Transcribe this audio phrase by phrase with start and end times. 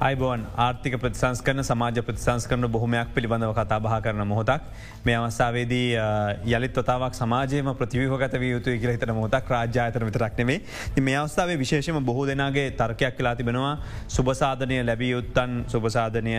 [0.00, 4.62] අයිබෝන් ආර්ථික ප්‍රතිසංස්කරන සමාජ ප්‍රතිසංස්කරන බොහොමයක් පිළිබඳව කතා බහ කරන මොහොතක්.
[5.04, 5.88] මේ අවස්ථාවේදී
[6.48, 10.56] යළිත් ොතාවක් සමාජයම ප්‍රතිවහගත යුතු කියල හිතන මොහොතක් රාජ්‍යාතන විතරක් නෙමේ
[11.00, 13.74] මේ අවස්ථාවේ විශේෂම බොහෝ දෙනාගේ තර්කයක් කලා තිබෙනවා.
[14.08, 16.34] සුභසාධනය ලැබිය යුත්තන් සුභසාධනය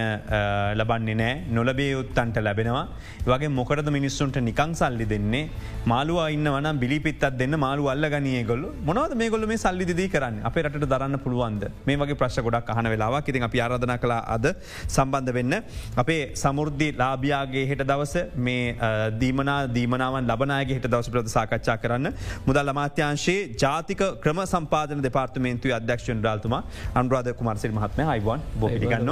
[0.80, 1.36] ලබන්නේ නෑ.
[1.52, 2.84] නොලබේ යුත්තන්ට ලැබෙනවා.
[3.28, 5.44] වගේ මොකටද මිනිස්සුන්ට නිකං සල්ලි දෙන්නේ?
[5.86, 10.10] මාළුව ඉන්න වන බිලිපිත්තත් දෙන්න මාළු අල්ල ගනිය ගොල්ල මොනවද මේ ගොල්ල මේ සල්ලි දී
[10.10, 10.42] කරන්න?
[10.50, 11.70] අප රට දරන්න පුළුවන්ද?
[11.86, 13.30] මේ වගේ ප්‍රශ් ගොඩක් අහන වෙලාවක්.
[13.30, 14.48] ඉතින් අපි ආරධන කලා අද
[14.88, 15.56] සම්බන්ධ වෙන්න.
[15.98, 18.76] අපේ සමුෘද්ධි ලාභයාගේ හෙට දවස මේ
[19.22, 22.12] දීමනා දීමනාවන් ලබනයගේ හිට දවස ප්‍රද සාකච්ඡා කරන්න.
[22.48, 26.62] මුදල් අමාත්‍යංශයේ ජාතික ක්‍රම සම්පාදන දෙපාර්තමේන්තු අධ්‍යක්ෂන් රාල්තුමා
[26.96, 29.12] අන්රාධ කුමර්සිල් මහත්ම අයිවන් බොගන්න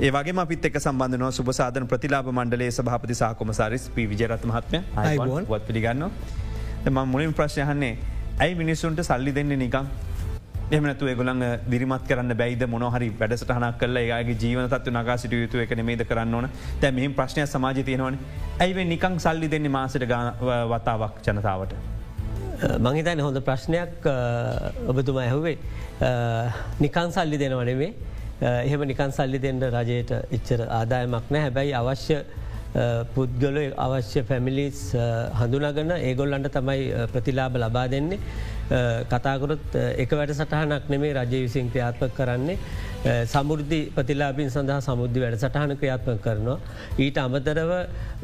[0.00, 4.82] ඒවගේ අපිත් එක් සම්බන්ධනව සුපසාධන ප්‍රතිලාබ මණ්ඩලේ සභාපති සාකොමසාරිස් පි විජරත් මහත්ම
[5.48, 6.04] වත් පිළිගන්න
[6.86, 7.94] ම මුලින් ප්‍රශ්යහන්නේ
[8.38, 9.88] ඇයි මිනිස්සුන්ට සල්ලි දෙන්නේ නිකං
[10.76, 12.62] එමනතු ගොලන් දිරිමත් කරන්න බැයිද?
[12.72, 16.48] මොනහරි වැඩසටහනක් කල ඒගේ ජීවනතත් නගා සිට යුතු එක මේද කරන්න ඕන?
[16.80, 18.18] තැ මෙහම ප්‍රශ්නය සමාජ තියෙනවන.
[18.60, 20.04] ඇයිව නිකං සල්ලි දෙන්නේ මාසට
[20.72, 21.72] වතාවක් ජනතාවට.
[22.86, 24.08] මංහිතන හොඳ ප්‍රශ්නයක්
[24.92, 25.56] ඔබතුමා ඇහුවේ.
[26.84, 27.92] නිකං සල්ලි දෙනවනෙවේ
[28.42, 32.20] එහෙම නිකන් සල්ලි දෙන්න රජයට එච්චර ආදායමක් නෑ හැබැයි අවශ්‍ය
[33.14, 34.84] පුද්ගල අවශ්‍ය පැමිලිස්
[35.40, 38.20] හඳුනගන්න ඒගොල්ලන්ට තමයි ප්‍රතිලාබ ලබා දෙන්නේ.
[39.12, 42.56] කතාකරොත් එක වැඩ සටහනක් නෙමේ රජය විසින් ක්‍රියාත්ම කරන්නේ
[43.32, 46.58] සමුෘද්ධි ප්‍රතිලාබින් සඳහා සමුද්ධි වැඩ සටහන ක්‍රියාත්ම කරනවා.
[46.98, 47.72] ඊට අමතරව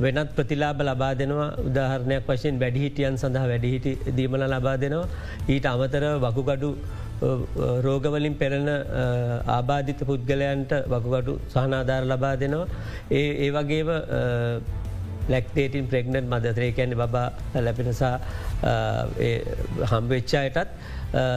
[0.04, 5.08] වෙනත් ප්‍රතිලාබ ලබා දෙනවා උදාහරණයක් වශයෙන් වැඩිහිටියන් සඳහා වැඩිහිටි දීමල ලබා දෙනවා.
[5.48, 6.70] ඊට අමතරව වකුගඩු
[7.86, 8.70] රෝගවලින් පෙරණ
[9.56, 12.66] ආබාධිත පුද්ගලයන්ට වකුගඩු සහනාධාර ලබා දෙනවා.
[13.10, 13.90] ඒ ඒ වගේම
[15.28, 17.28] ලැක්ටේටින් ප්‍රෙක්නට් මදතරය කැන්නේ බා
[17.66, 18.16] ලැපෙනසා
[19.92, 20.74] හම්වෙච්චායටත්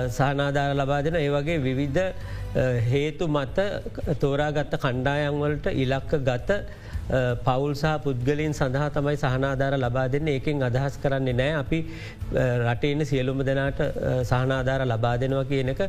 [0.09, 2.03] සහනාධාර ලබා දෙන ඒ වගේ විවිධ
[2.89, 3.58] හේතු මත
[4.19, 6.59] තෝරාගත්ත කණ්ඩායන්වලට ඉලක්ක ගත
[7.45, 11.80] පවුල් සහ පුද්ගලින් සඳහා තමයි සහනාධාර ලබා දෙන්න ඒකින් අදහස් කරන්නේ නෑ අපි
[12.64, 13.80] රටේන සියලුම දෙනාට
[14.23, 15.83] සහනාධාර ලබා දෙනවා කියන එක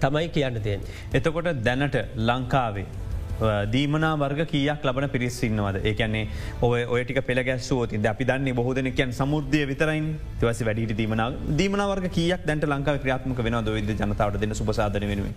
[0.00, 0.80] තමයි කියන්න තියෙන්.
[1.12, 1.98] එතකොට දැනට
[2.28, 2.86] ලංකාවේ.
[3.72, 6.24] දීමනා වර්ග කියක් ලබන පිරිස්සින්නවද ඒකන්නේ
[6.62, 10.08] ඔය ඔයටික පෙළගැස්සුවති අපි දන්නේ බොහෝදනකයන් සමුෘද්ධය විතරයින්
[10.40, 11.22] තිවස වැඩිට දීමන
[11.58, 15.34] දීමන වර්ග කියක් දැන්ට ලංකාව ක්‍රියාත්මක වෙන දොවිද ජනතාවට දෙන සුපසාධන වෙනුවෙන්.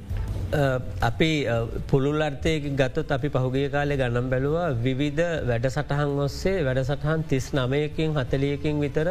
[0.51, 1.45] අපි
[1.87, 7.49] පුළුල් අර්ථයක ගත්තොත් අපි පහුගිය කාලය ගණම් බැලුවා විවිධ වැඩ සටහන් ඔස්සේ වැඩ සටහන් තිස්
[7.53, 9.09] නමයකින් හතලියකින් විතර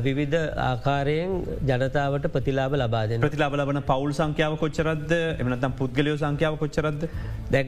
[0.00, 0.36] විවිධ
[0.66, 1.32] ආකාරයෙන්
[1.66, 7.02] ජනතාවට ප්‍රතිලාබ ලබාද ප්‍රතිලාබ ලබන පවුල් සංඛ්‍යාව කොච්චරද එමනතම් පුද්ගලයෝ සංඛ්‍යාව කොච්චරද
[7.50, 7.64] දැ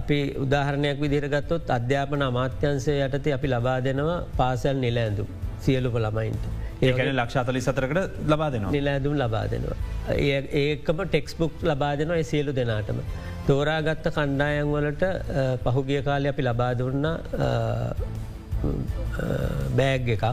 [0.00, 5.26] අපි උදාහරණයක් විදිරගත්තොත් අධ්‍යාපන අමාත්‍යන්සය යටතේ අපි ලබා දෙනවා පාසැල් නිල ඇඳු
[5.60, 6.59] සියලුම ළමයින්ට.
[6.82, 9.78] ඒකන ලක්ෂාතලි සතරකට ලබා දෙනවා නිලඇදුම් ලබා දෙනවා.
[10.60, 13.00] ඒකම ටෙක්ස්බුක් ලබා දෙනවා සියලු දෙනාටම.
[13.48, 15.04] තෝරාගත්ත කණ්ඩායන් වලට
[15.66, 17.06] පහුගිය කාලය අපි ලබා දුන්න
[19.78, 20.24] බෑග් එකක්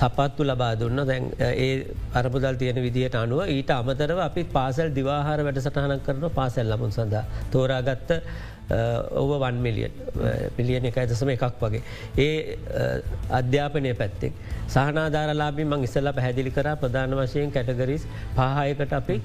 [0.00, 1.70] සපත්තු ලබා දුන්න දැන් ඒ
[2.20, 7.24] අරපුදල් තියෙන විදිහට අනුව ඊට අමතරව අපි පාසල් දිවාහාර වැඩ සටහනක් කරන පාසැල් ලබුන් සඳහා.
[7.52, 8.10] තෝරාගත්ත
[8.70, 9.92] ඔව වන් මිලියන්
[10.56, 11.82] පිලියන එකයි දසම එකක් වගේ.
[12.18, 12.58] ඒ
[13.30, 14.32] අධ්‍යාපනය පැත්තෙක්.
[14.68, 18.04] සහනාධාරලාබි මං ඉස්සල්ලා පැහැදිලි කර ප්‍රධාන වශයෙන් කැටගරිස්
[18.36, 19.16] පහයකට අපි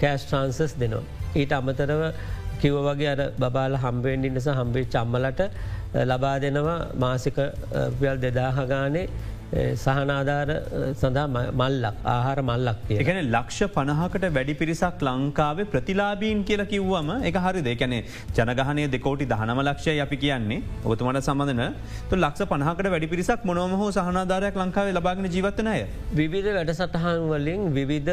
[0.00, 1.04] කෑස් ට්‍රන්සස් දෙනවා.
[1.36, 2.02] ඊට අමතරව
[2.60, 5.40] කිව වගේ අර බාල හම්බෙන්ඩි නිසා හම්බේ චම්මලට
[6.10, 7.36] ලබා දෙනවා මාසික
[8.00, 9.06] පියල් දෙදාහගානේ
[9.52, 10.48] සහනාධාර
[11.00, 11.26] සඳහා
[11.60, 12.90] මල්ලක් ආහාර මල්ලක්.
[13.02, 17.98] එකන ලක්ෂ පණහකට වැඩි පිරිසක් ලංකාවේ ප්‍රතිලාබීන් කියල කිව්වම එක හරි දෙකැනෙ
[18.38, 20.62] ජනගහනය දෙකෝටි දහනම ලක්ෂය අපි කියන්නේ.
[20.84, 21.74] ඔබතුමට සබඳන
[22.10, 25.76] තු ලක්ෂ පහකට වැඩි පිරිසක් මොනොම හෝ සහනාධාරයක් ලංකාවේ ලබාගෙන ජීවත්තනය.
[26.20, 28.12] විවිධ වැඩ සටහන් වලින් විවිධ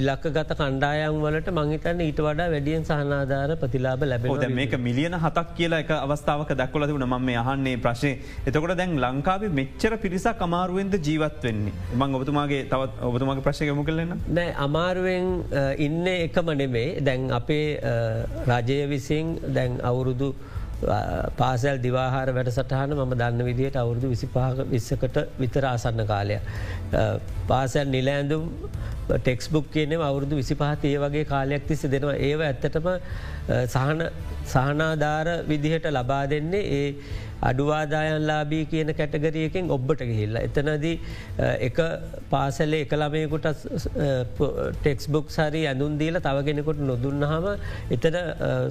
[0.00, 4.30] ඉලක්ක ගත කණ්ඩායන් වලට මංහිතන්න ඊට වඩා වැඩියෙන් සහනාධාර ප්‍රතිලාබ ලැබ
[4.60, 7.06] මේක මිලියන හතක් කියලා එක අවස්ථාවක දක්වල තිබුණ.
[7.06, 8.12] ම අහන්නේ ප්‍රශ්නය
[8.48, 11.74] එතකොට දැන් ලංකාවේ මෙච්චර පිරිසක් අමාරුවෙන්ද ජීවත් වෙන්නේ?
[12.00, 15.30] මං ඔබතුමාගේ තවත් ඔබතුමාගේ ප්‍රශ්යකම කලන්න නෑ අමාරුවෙන්
[15.86, 17.64] ඉන්න එකම නෙමේ දැන් අපේ
[18.52, 20.30] රජය විසින් දැන් අවුරුදු
[21.36, 26.36] පාසැල් දිවාහාර වැඩ සටහන මම දන්න විදිහයට අවුරුදු විසිපාක විස්සකට විතර ආසන්න කාලය.
[27.48, 28.44] පාසැල් නිලෑඳුම්
[29.08, 32.16] ටෙක්ස්බුක් කියනෙ අවුරුදු විසිපහත ඒ වගේ කාලයක් තිස්ස දෙනවා.
[32.28, 32.88] ඒව ඇත්තටම
[34.52, 36.88] සහනාධාර විදිහට ලබා දෙන්නේ ඒ
[37.42, 40.36] අඩුවාදායන්ලාබී කියන කැටගරියකින් ඔබ්බට ගිහිල්ල.
[40.38, 41.00] එතනදී
[41.60, 41.78] එක
[42.30, 43.46] පාසලේ එකළමයකුට
[44.80, 47.46] ටෙක්ස්බුක් සරි ඇඳුන්දීල තවගෙනෙකුට නොදුන්නහම
[47.90, 48.18] එතන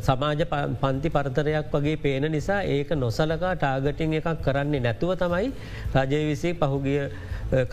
[0.01, 0.45] සමාජ
[0.81, 5.51] පන්ති පරතරයක් වගේ පේන නිසා ඒක නොසලකා ටාගටින් එකක් කරන්නේ නැතුව තමයි
[5.95, 7.09] රජය විසේ පහුගිය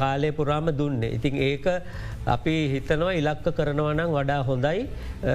[0.01, 1.15] කාලය පුරාම දුන්නේ.
[1.19, 1.67] ඉතින් ඒක
[2.27, 4.83] අපි හිතනවා ඉලක්ක කරනවනම් වඩා හොඳයි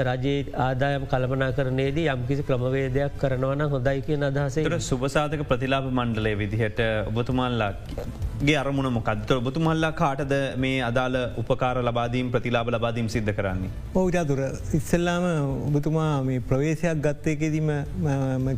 [0.08, 6.80] රජයේ ආදායම් කළමනා කරනේදී යම්කිසි ක්‍රමවේදයක් කරනවන හොඳයි කිය අදහසේ සුභසාධක ප්‍රතිලාප මණ්ඩලය විදිහට
[7.12, 10.34] ඔබතුමල්ලාගේ අරමුණ මොකක්තර ඔබතුමල්ලා කාටද
[10.66, 13.72] මේ අදාළ උපකාර ලබාදීම් ප්‍රතිලාබ ලබාදීම් සිද්ධ කරන්නේ.
[13.96, 14.42] ඔවුටතුර
[14.80, 15.28] ඉස්සල්ලාම
[15.70, 17.72] ඔබතුමා මේ ප්‍රවේශයක් ගත්තයකෙදීම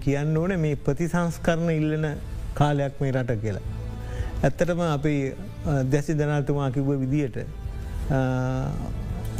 [0.05, 2.07] කියන්න ඕන මේ ප්‍රතිසංස්කරණ ඉල්ලන
[2.53, 3.65] කාලයක් මේ රට කියලා.
[4.43, 5.15] ඇත්තටම අපි
[5.91, 7.37] දැසි දනාතුමා කිව්ව විදියට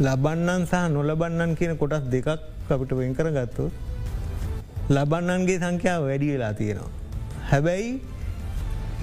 [0.08, 2.30] ලබන්නන් සහ නොලබන්නන් කියන කොටස් දෙකක්
[2.70, 3.66] අපිට වෙන් කර ගත්තු.
[4.90, 6.92] ලබන්නන්ගේ සංඛ්‍යාව වැඩි වෙලා තියෙනවා.
[7.52, 7.92] හැබැයි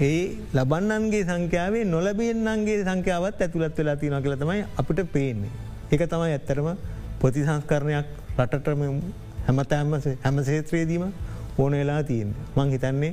[0.07, 0.21] ඒ
[0.57, 5.51] ලබන්නන්ගේ සංඛ්‍යාවේ නොලබෙන්න්නන්ගේ සංඛ්‍යාවත් ඇතුළත් වෙලා තියෙන කියල තමයි අපිට පේන්නේ.
[5.91, 6.67] එක තමයි ඇත්තරම
[7.21, 8.07] ප්‍රතිසංස්කරණයක්
[8.37, 8.81] රටටම
[9.47, 9.95] හැමතෑම
[10.25, 11.03] හැම සේත්‍රයේදීම
[11.57, 12.31] ඕන වෙලා තියෙන්.
[12.55, 13.11] මං හිතන්නේ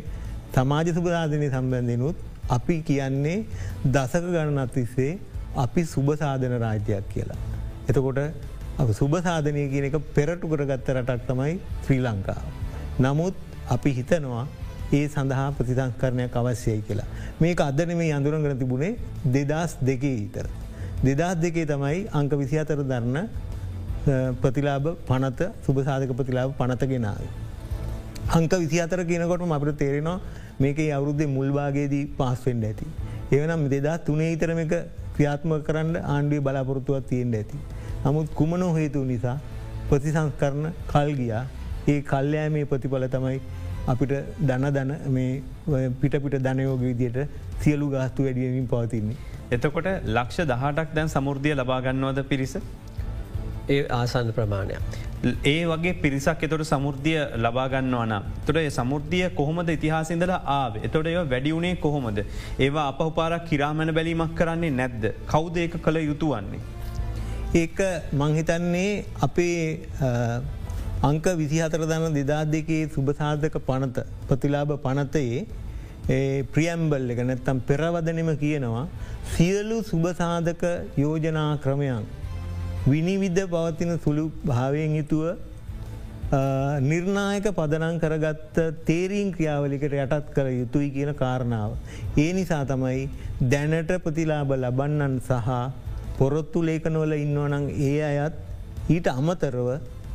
[0.55, 2.17] සමාජ සුභාධනය සම්බන්ධයනුත්
[2.49, 3.45] අපි කියන්නේ
[3.87, 5.19] දසක ගණනත් තිස්සේ
[5.57, 7.39] අපි සුභ සාධන රාජ්‍යයක් කියලා.
[7.89, 8.19] එතකොට
[8.93, 12.45] සුභ සාධනය කියන එක පෙරටු කරගත්ත රටක් තමයි ශ්‍රී ලංකාව.
[13.01, 13.35] නමුත්
[13.69, 14.47] අපි හිතනවා
[14.93, 17.07] ඒ සඳහා ප්‍රතිසංස්කරණයක් අවශ්‍යයි කියලා.
[17.41, 20.47] මේක අදන මේ අඳුරගන තිබුණේ දෙදස් දෙකේ ඉතර.
[21.03, 23.29] දෙදස් දෙකේ තමයි අංක විසි අතර දරන්න
[24.37, 27.25] ප්‍රතිලාබ පනත සුභසාධක ප්‍රතිලාබ පනතගෙනාව.
[28.31, 30.21] අංක විසි අතර කියනකොට අපට තේරෙනවා
[30.61, 32.87] මේක අවුරුද්ධ මුල්වාගේදී පාස්වෙන්ඩ ඇති.
[33.33, 34.75] ඒවනම් දෙදා තුනේ ඉතරම එක
[35.17, 37.59] ක්‍රියාත්ම කරන්න ආණ්ඩුව බලාපොරොත්තුවත් තියෙන්ට ඇති.
[38.05, 39.37] නමුත් කුමනෝ හේතු නිසා
[39.91, 41.45] ප්‍රතිසංස්කරන කල් ගියා
[41.89, 43.41] ඒ කල්්‍යෑමේ ප්‍රතිඵල තමයි
[43.87, 44.93] අපිට දන දන
[46.01, 47.19] පිට පිට ධනයෝග විදියට
[47.61, 49.17] සියලු ගාස්තු වැඩියමින් පවතින්නේ.
[49.51, 52.57] එතකොට ලක්ෂ දහටක් දැන් සමුෘද්ධිය ලබාගන්නවද පිරිස.
[53.69, 54.97] ඒ ආසන්න ප්‍රමාණයක්.
[55.25, 58.15] ඒ වගේ පිරිසක් එතොට සමුෘද්ධිය ලබාගන්නවන.
[58.47, 62.19] තොට සමුෘද්ධිය කොහොමද ඉතිහාසිදල ආව එතොට ඒ වැඩියුණේ කොහොමද.
[62.59, 65.05] ඒවා අපහපාරක් කිරාමණ බැලීමක් කරන්නේ නැද්ද.
[65.27, 66.61] කෞද ඒක කළ යුතු වන්නේ.
[67.55, 67.79] ඒක
[68.15, 69.59] මංහිතන්නේ අපේ
[71.03, 75.47] අංක විසිහතර දන දෙදා දෙකේ සුභසාධක පනත ප්‍රතිලාබ පනතයේ
[76.49, 78.85] ප්‍රියම්බල් එක නැත්තම් පෙරවදනම කියනවා
[79.33, 80.65] සියලු සුභසාධක
[80.97, 82.05] යෝජනා ක්‍රමයන්
[82.85, 85.37] විනිවිද්ධ පවතින සුළු භාවයෙන් යුතුව
[86.81, 91.71] නිර්ණායක පදනං කරගත්ත තේරීන් ක්‍රියාවලිකට යටත් කළ යුතුයි කියන කාරණාව.
[92.17, 93.09] ඒ නිසා තමයි
[93.43, 95.49] දැනට ප්‍රතිලාබ ලබන්නන් සහ
[96.19, 98.35] පොරොත්තු ලේකනවල ඉන්නවනං ඒ අයත්
[98.89, 99.69] ඊට අමතරව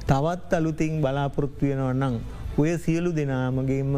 [0.06, 2.20] තවත් අලුතින් බලාපොරොත්තු වෙනවන්නං
[2.58, 3.94] ඔය සියලු දෙනාමගේම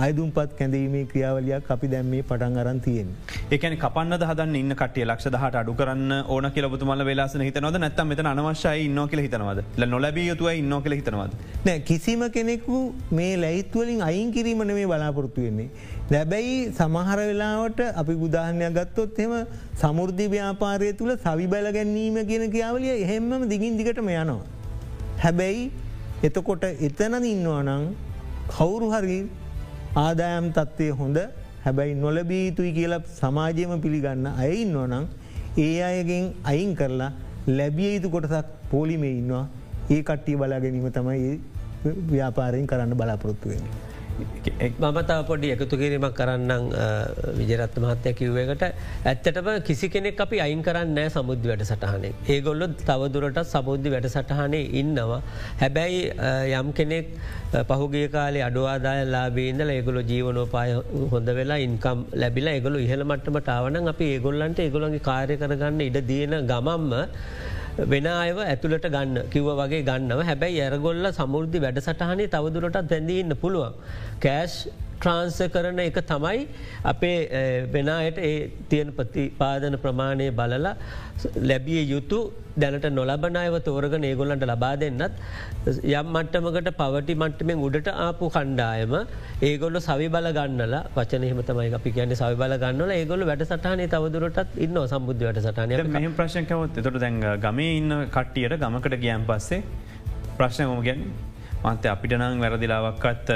[0.00, 3.08] අයදුම්පත් කැඳීමේ ක්‍රියාවලයක් අපි දැම්මේ පටන් අරන් තියෙන්.
[3.56, 8.20] එකන කපන්න හදන්න ඉන්න කටිය ලක්ෂ දහට අඩු කරන්න ඕන කියලබතුමල වෙලාස හිතනවද නැත්තම් මෙත
[8.32, 11.32] අනවශ්‍යයි ඉන්න කියල හිතනවද නොලබිය යුතුව ඉන්න කියල හිතනවද.
[11.66, 12.80] නෑ කිසිම කෙනෙකු
[13.18, 15.70] මේ ලැයිත්වලින් අයින් කිරීමන මේ බලාපොරොත්තු වෙන්නේ.
[16.12, 19.34] දැබැයි සමහර වෙලාවට අපි ගුදාහනයක් ගත්තොත් එම
[19.84, 24.38] සමුෘද්ධි ව්‍යාපාරය තුළ සවි බැල ගැන්නීම කියන කියාවලිය එහෙම්ම දිගින් දිගටම යනවා.
[25.24, 25.64] හැබැයි
[26.30, 27.90] එතකොට එතනද ඉන්නවා නං
[28.54, 29.18] කවුරු හරි
[29.96, 31.18] ආදායම් තත්ත්වය හොඳ
[31.64, 34.96] හැබැයි නොලබී යුතුයි කියලා සමාජයම පිළිගන්න අයින්න ඕනං
[35.58, 37.10] ඒ අයගෙන් අයින් කරලා
[37.58, 39.44] ලැබිය යුතු කොටසක් පෝලිමේ ඉන්නවා
[39.90, 41.32] ඒ කට්ටිය බලා ගැනීම තමයි
[42.10, 43.85] ව්‍යාපාරයෙන් කරන්න බලාපොරොත්තුවෙන්නේ.
[44.16, 46.64] මම තව පොඩි එකතු කිරීමක් කරන්නම්
[47.38, 48.62] විජරත්ත මහත්තය කිව්වකට
[49.04, 52.12] ඇත්තටම කිසි කෙනෙක් අපි අයින් කරන්න සමුද්ධ වැඩ සටහනේ.
[52.34, 55.20] ඒගොල්ලො තවදුරට සබුද්ධි වැඩ සටහනේ ඉන්නවා.
[55.62, 56.00] හැබැයි
[56.60, 57.10] යම් කෙනෙක්
[57.70, 60.72] පහුගේ කාලේ අඩුවාදාය ලාබේන්දල ඒගොල ජීවනෝපාය
[61.12, 66.34] හොඳ වෙලා ඉන්කම් ලැබිලා ඒගොලු ඉහළ මට්ටමට ආවන අපි ඒගොල්ලන්ට ඒගොලන්ගේ කාරය කරගන්න ඉඩ දියන
[66.52, 66.92] ගමම්ම
[67.76, 73.74] වෙන අයව ඇතුළට ගන්න කිව්ව වගේ ගන්නව හැබැයි ඇරගොල්ල සමුෘද්ධි වැඩ සටහනේ තවදුරටත් දැඳන්න පුළුවන්.
[74.20, 74.54] කෑෂ්
[74.96, 76.40] ට්‍රාන්ස කරන එක තමයි
[76.84, 77.18] අපේ
[77.68, 78.34] වෙනයට ඒ
[78.70, 80.74] තියෙන ප්‍රතිපාදන ප්‍රමාණය බලලා
[81.42, 82.18] ලැබිය යුතු
[82.56, 85.16] දැනට නොලබනයව තෝරගන ඒගොල්ලන්ට ලබා දෙන්නත්
[85.92, 88.94] යම් මට්ටමකට පවටි මට්ටමෙන් උඩට ආපු කණ්ඩායම
[89.42, 94.58] ඒගොල්ල සවි බල ගන්නලා වචනයම තමයි අපි කියන්න සවි බල ගන්නල ඒගොල වැඩ සටහනේ තවදුරටත්
[94.58, 99.62] ඉන්න සම්බුද්ධ වැඩ සටනය මෙහම ප්‍රශ්නකවත් එතොට දැන් ගමේ ඉන්න කට්ටියට ගමකට ගියන් පස්සේ
[100.38, 101.34] ප්‍රශ්නය මොම ගැන්නේ
[101.64, 103.30] මන්ත අපිට නම් වැරදිලාවක්කත්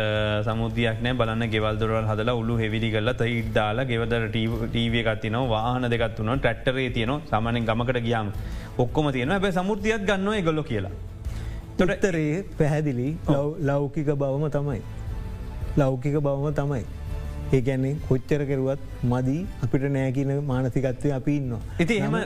[0.46, 6.20] සමුදයක් නෑ බලන්න ගෙවල් දොරල් හදලා උළු හෙවිලි කල්ල ඉඩ්දාලා ගෙවදර ටීවිය එකත්තින වාහන දෙකත්
[6.20, 8.32] වන ටැක්ටරේ තියන සමනෙන් ගමකට ගියාම
[8.78, 10.92] ඔක්කොම තියෙන ඇබ සමුෘතියත් ගන්න ගොල්ල කියලා.
[11.78, 13.10] තොටත්තරේ පැහැදිලි
[13.62, 14.80] ලෞකික බවම තමයි.
[15.76, 16.99] ලෞකික බවම තමයි.
[17.56, 21.60] ඒ ගැන්නේ කොච්චර කෙරුවත් මදී අපිට නෑකින මානසිකත්වය අපි ඉන්නවා.
[21.84, 22.16] ඉති එහම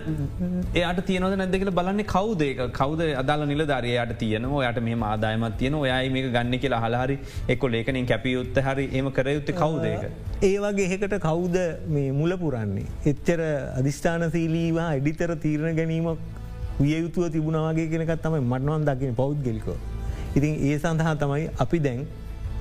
[0.81, 6.25] එයට තියනද නැදකල බලන්නේ කවුදේක කවද අදාල නිලධාරයට තියන යට මේ ආදායමත් තියන ඔයයි මේ
[6.35, 7.17] ගන්න කියලා හලාහරි
[7.55, 10.05] එක්කො ලේකනින් කැපියුත්ත හරි එම කරයුත්ත කවුදේක.
[10.49, 11.57] ඒ වගේ එහෙකට කවුද
[11.97, 12.87] මේ මුල පුරන්නේ.
[13.13, 13.41] එච්චර
[13.81, 16.19] අධිෂ්ඨානසීලීවා එඩිතර තීරණ ගැනීමක්
[16.81, 19.79] විය යුතුව තිබුණවාගේ කෙනකත් තමයි මටනවන් දකින පෞද්ගලිකෝ.
[20.37, 22.05] ඉතින් ඒ සඳහා තමයි අපි දැන්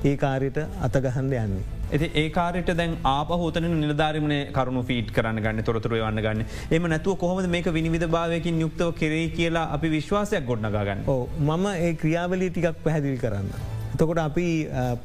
[0.04, 1.64] ඒ කාරයට අතගහන්ඩ යන්නේ.
[1.90, 6.42] ඇති ඒකාරයට දැන් ආපහෝතන නිලධාරමන කරුණු ෆීට් කරන්න ගන්න තොරතුර වන්න ගන්න.
[6.72, 11.06] එම නැතුව කොහොම මේක විනිවිධ භාවයකින් යුක්තව කෙරේ කියලා අපි විශ්වාසයක් ගොඩ්නගන්න
[11.42, 13.48] මම ඒ ක්‍රියාවලි ටිකක් පැහැදිල් කරන්න.
[13.94, 14.48] එතකොට අපි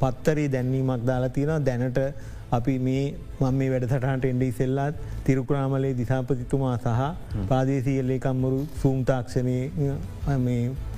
[0.00, 2.02] පත්තරේ දැන්වීමක් දාලා තියෙන දැනට
[2.50, 3.04] අපි මේ
[3.40, 9.56] මම මේ වැඩසටහන්ට එන්ඩ ඉසෙල්ලාත් තිරුකුරාමලේ දිසාපතිතුමා සහ පාදේසියල්ලේකම්මරු සූම්තාක්ෂණය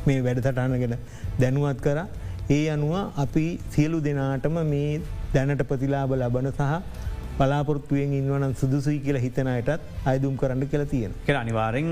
[0.07, 0.99] මේ වැඩසටහනගෙන
[1.41, 1.99] දැනුවත් කර
[2.51, 4.91] ඒ අනුව අපි සියලු දෙනාටම මේ
[5.35, 6.71] දැනට ප්‍රතිලාබ ලබන සහ
[7.37, 11.87] පලාපොරත්තුවෙන් ඉන්නවන සුදුසුයි කියලා හිතනයටත් අයදුම් කරන්න කියලා තියෙන කෙ අනිවාරෙන්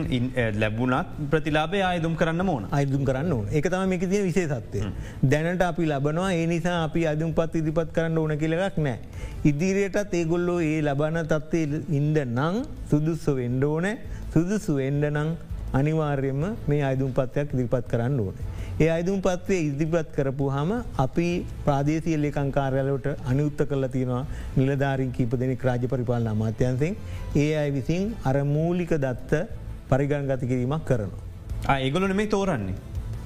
[0.63, 2.67] ලැබුණත් ප්‍රතිලාබේ අයදුම් කරන්න ඕන.
[2.71, 3.47] අයදුම් කරන්න ඕන.
[3.53, 4.83] එක තම මේක තිය විශේසත්වය
[5.25, 8.99] දැනට අපි ලබනවා ඒ නිසා අපි අදුම් පත් ඉදිපත් කරන්න ඕන කියලක් නෑ.
[9.45, 13.97] ඉදිරියටත් ඒගොල්ලෝ ඒ ලබන තත්වේ ඉන්ඩ නං සුදුස්ස වෙන්ඩ ඕනෑ.
[14.35, 15.31] සුදුසු එන්ඩ නං
[15.73, 18.47] අනිවාර්යම මේ අයදුම් පත්වයක් දිරිපත් කරන්න ඕනේ.
[18.79, 20.69] ඒ අයිදුම් පත්වය ඉදිපත් කරපු හම
[21.05, 21.29] අපි
[21.65, 24.21] ප්‍රාදේශීය ලේකංකාරයාලට අනියුත්ත කරලා තියෙනවා
[24.59, 26.95] නිලධාරින් කීප දෙනෙක් රාජ පරිපාලන අමාත්‍යන්සෙන්
[27.37, 29.43] ඒ අයි විසින් අර මූලික දත්ත
[29.91, 31.77] පරිගණගත කිරීමක් කරනවා.
[31.79, 32.77] ඒගොලන මේ තෝරන්නේ.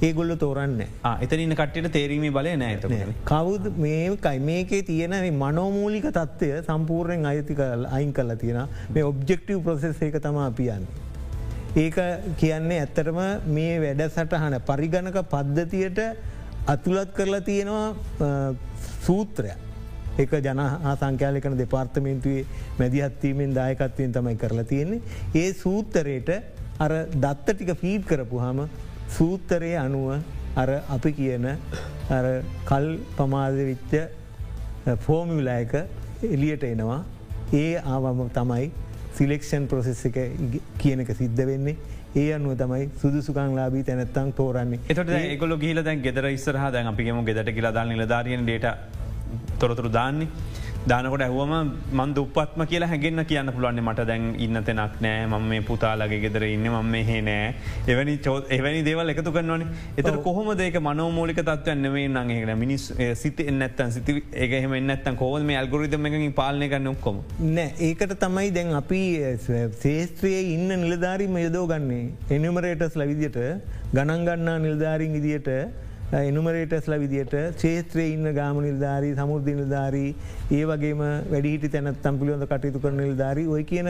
[0.02, 2.88] ඒගොල්ල තෝරන්න එතනන්න කට්ට තේරීම බලය නෑත
[3.26, 10.22] කවුද මේකයි මේකේ තියෙන මනෝමූලික තත්වය සම්පූර්ණයෙන් අයති අයින් කල්ලා තියෙන මේ ඔබ්ජෙක්ටව ප්‍රසෙස් එක
[10.24, 11.11] තම අපියන්නේ.
[11.74, 11.96] ඒක
[12.36, 16.00] කියන්නේ ඇත්තටම මේ වැඩ සටහන පරිගණක පද්ධතියට
[16.66, 18.54] අතුලත් කරලා තියෙනවා
[19.04, 19.52] සූත්‍රය.
[20.18, 20.60] එක ජන
[20.94, 22.44] සංකයාලකන දෙපාර්තමේන්තුවේ
[22.78, 25.00] මැදිහත්වීමෙන් දායකත්වයෙන් තමයි කරලා තියෙන්නේ.
[25.34, 26.28] ඒ සූත්තරයට
[26.78, 28.68] අර දත්ත ටික ෆීඩ් කරපු හම
[29.08, 30.20] සූත්තරය අනුව
[30.56, 31.48] අර අපි කියන
[32.68, 33.92] කල් පමාද විච්ච
[35.00, 35.74] ෆෝමිලායක
[36.28, 37.00] එලියට එනවා
[37.54, 38.72] ඒ ආවම තමයි
[39.18, 40.16] සිලෙක්ෂන් ප්‍රොසෙස් එක
[40.78, 41.76] කියනක සිද්ධ වෙන්නේ.
[42.14, 44.80] ඒ අනුව තමයි සුදුසුකං ලාබී තැනැත්තං තෝරන්නේ.
[44.88, 48.66] එතට ඒගොල ගිල දැන් ගෙදර ඉස්සරහ දැන් අපිගේම ගෙදට කියලා දා නිලධාරයෙන් ඩේට
[49.58, 50.28] තොරතුරු දාන්නේ
[50.90, 51.52] දානකොට ඇහුවම
[51.98, 55.26] මන් දුපත්ම කියලා හැගෙන්න්න කියන්න පුළුවන්න්නේ මට දැන් ඉන්න තෙනක් නෑ.
[55.26, 56.66] ම මේ පුතාලගේ ගෙදර ඉන්න.
[56.70, 57.54] ම මෙහෙ නෑ.
[57.92, 59.62] එවැනි චෝත් එවැනි දේවල් එකතු කරන්නවන
[59.96, 62.86] එතට කොහොම දෙක මනෝමූලික තත්වයන්නවේ නගේ මිනිස්
[63.22, 67.22] සිත එන්නත්තන් සිති ඒහෙම එන්නත්තන් කෝවල් මේ අල්ගොරිදම එකින් පාලනය කරන්න ඔක්කොම?
[67.38, 67.70] නෑ.
[67.90, 69.02] ඒකට තමයි දැන් අපි
[69.46, 73.40] ශේස්ත්‍රයේ ඉන්න නිලධාරීම යදෝ ගන්නේ එනිමරේටස් ලවිදියට
[73.94, 75.48] ගණන්ගන්නා නිල්ධාරින් ඉදියට
[76.12, 80.10] එනුමරේටස්ල විදියට ශේත්‍රය ඉන්න ගාම නිල්ධාරී සමුෘද්ධ නිල්ධාරී
[80.50, 81.00] ඒ වගේම
[81.30, 83.88] වැඩිහිටි තැනත්තම් පිළියොඳ කටයුතු කර නිල්ධාරී ඔය කියන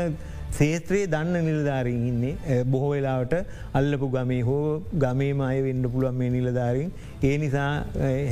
[0.52, 3.34] ශේත්‍රයේ දන්න නිලධාරීන් ඉන්නේ බොහෝ වෙලාවට
[3.74, 4.60] අල්ලපු ගමේ හෝ
[5.04, 7.70] ගමේම අය වෙන්ඩ පුළුවන් මේ නිලධාරින් ඒ නිසා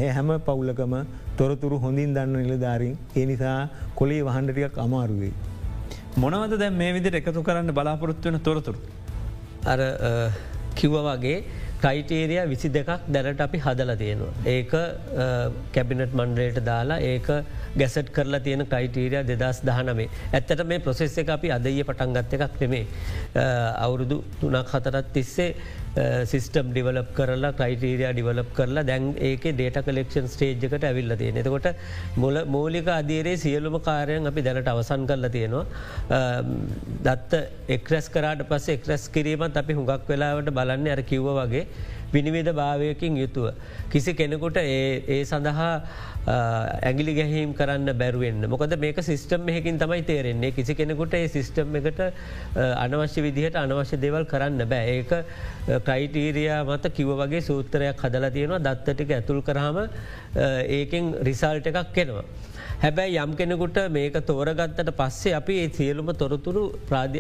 [0.09, 0.95] හැම පවුලකම
[1.37, 3.59] තොරතුරු හොඳින් දන්න නිලධාරින් ඒ නිසා
[3.95, 5.33] කොලේ වහන්ඩටියක් අමාරුවේ.
[6.17, 8.79] මොනවද දැ මේ විදිට එකතු කරන්න බලාපොරොත්වවන තොරතුරු.
[9.65, 9.81] අර
[10.75, 11.39] කිව්ව වගේ
[11.83, 14.33] ක්‍රයිටේරිය විසි දෙකක් දැනට අපි හදල තියෙනවා.
[14.55, 14.73] ඒක
[15.75, 17.29] කැබිනට් මන්ඩරේට දාලා ඒක
[17.81, 20.09] ගැසට් කරලා තියෙන ක්‍රයිටීරිය දෙදස් දහනමේ.
[20.33, 22.87] ඇත්තට මේ ප්‍රොසෙස් එක අපි අදය පටන්ගත්ත එකක් නෙමේ.
[23.85, 25.55] අවුරුදු තුනක් හතරත් තිස්සේ
[25.97, 31.67] සිිස්ටම් ඩිවලප් කරලා ක්‍රයිටීරිය ඩිවලප් කරලා දැන් ඒක ඩේට කලෙක්ෂන් ස්ටේජ්කට ඇවිල්ල තියෙන එතකොට
[32.17, 35.65] මොල මූලික අදීරේ සියලුම කාරයන් අපි දැනට අවසන් කරලා තියෙනවා.
[37.07, 37.43] දත්ත
[37.77, 41.67] එක්රැස් කරට පස එක්රැස් කිරීමත් අපි හුඟක් වෙලාවට බලන්න අර කිව්ව වගේ
[42.13, 43.55] විනිවිධ භාවයකින් යුතුව.
[43.91, 45.73] කිසි කෙනෙකුට ඒ සඳහා
[46.29, 52.01] ඇගිලි ගැහීම් කරන්න බැරුවෙන්න්න මොකද මේක සිිස්ටම් එහකින් තමයි තේරෙන්නේ කිසි කෙනෙකුට ඒ සිිස්ටම් එකට
[52.57, 55.13] අනවශ්‍ය විදිහට අනවශ්‍ය දෙවල් කරන්න බෑ ඒක
[55.81, 59.81] ක්‍රයිටීරයා මත කිව වගේ සූත්‍රයක් හදලා තියෙනවා දත්තටික ඇතුල් කරහම
[60.71, 62.25] ඒකෙන් රිසල්ට එකක් කෙනවා.
[62.83, 66.63] හැබැයි යම් කෙනෙකුට මේක තෝරගත්තට පස්සේ අපි ඒ සියලුම තොරතුරු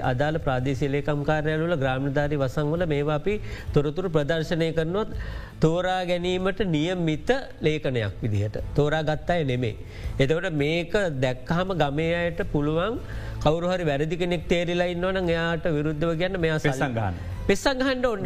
[0.02, 3.34] අදාල ප්‍රාදේශලේකම් කාරයනුල ග්‍රාමධාරි වසංවල මේවා අපි
[3.74, 5.12] තොරතුරු ප්‍රදර්ශනය කරනොත්
[5.60, 8.56] තෝරා ගැනීමට නියමිත ලේඛනයක් විදිහට.
[8.74, 9.74] තෝරා ගත්තාය නෙමේ.
[10.18, 12.96] එතවට මේක දැක්කහම ගමයට පුළුවන්
[13.44, 17.24] කවරුහරි වැරදි කෙනෙක් තේරිලා ඉන්නවන එයාට විරුද්ධව ගැන්න මෙයා සසංගාන.
[17.46, 18.24] පෙස්සංහන්ඩ ඔන්න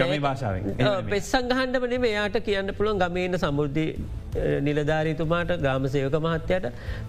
[1.82, 4.22] වනේ එයාට කියන්න පුළුවන් ගමේන සමුෘද්ධී
[4.66, 6.66] නිලධාරීතුමාට ග්‍රාම සයක මහත්තයට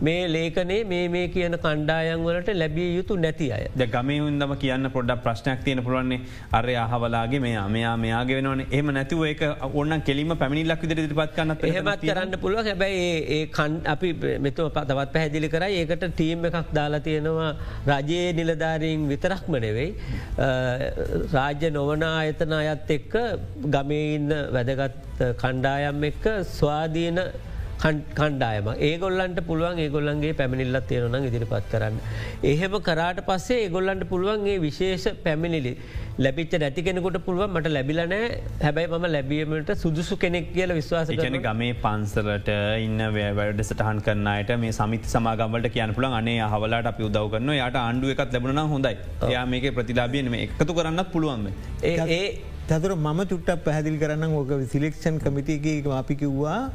[0.08, 3.63] මේ ලේකනේ මේ මේ කියන කණ්ඩායන් වලට ලැබිය යුතු නැති අය.
[3.79, 6.20] ද ගමේ හුන්දම කියන්න පොඩ්ඩ ප්‍රශ්නයක් තියෙන පුළුවන්නේ
[6.60, 8.65] අර අහවලාගේ මේ මෙයා මෙයාගේ වෙනවන.
[8.77, 9.44] එහම නැතිව ඒක
[9.82, 14.13] ඔන්න කෙලිම පැමිණිල්ලක් විදිර ඉදිරිපත් කන්න එහෙමත් කරන්න පුළුව හැබැයි ඒ කන් අපි
[14.48, 17.51] මෙතුව තවත් පැහැදිලි කර ඒකට ටීම් එකක් දාලා තියෙනවා
[17.91, 19.89] රජයේ නිලධාරීන් විතරක්ම නෙවෙයි.
[21.36, 23.13] රාජ්‍ය නොවන ආයතන අයත් එක්ක
[23.75, 27.19] ගමේඉන්න වැදගත් කණ්ඩායම් එක්ක ස්වාධීන
[27.84, 31.98] කණ්ඩායම ඒගොල්ලන්ට පුළුවන් ඒගොල්ලන්ගේ පැමිණිල්ලත් තියෙනන ඉදිරිපත් කරන්න.
[32.43, 35.74] එහෙම කරාට පස්සේ ඒගොල්ලන්ට පුළුවන්ගේ විශේෂ පැමිණිලි
[36.17, 38.22] ලැබිච නැති කෙනෙකුට පුළුවන් මට ලැබිලනෑ
[38.63, 42.50] හැබැයි මම ලැබීමට සුදුසු කෙනෙක් කියල විශ්වාස කන ගමේ පන්සලට
[42.88, 43.05] ඉන්න
[43.39, 48.15] වැඩ සටහන් කරන්නයට මේ සමිත සමාගමට කියන පුළන් අනේ හවලට අපි උදව කරන්න යට ආණ්ඩුව
[48.15, 48.95] එකත් ලැබුණ හොඳයි.
[49.36, 51.48] යා මේක ප්‍රතිලාබියන එකතු කරන්නත් පුළුවන්ද.
[51.84, 52.22] ඒ
[52.67, 56.72] තතුර මම චුට්ටක් පැහැදිල් කරන්න ඕක සිලෙක්ෂන් කමිටගේ අපි කිව්වා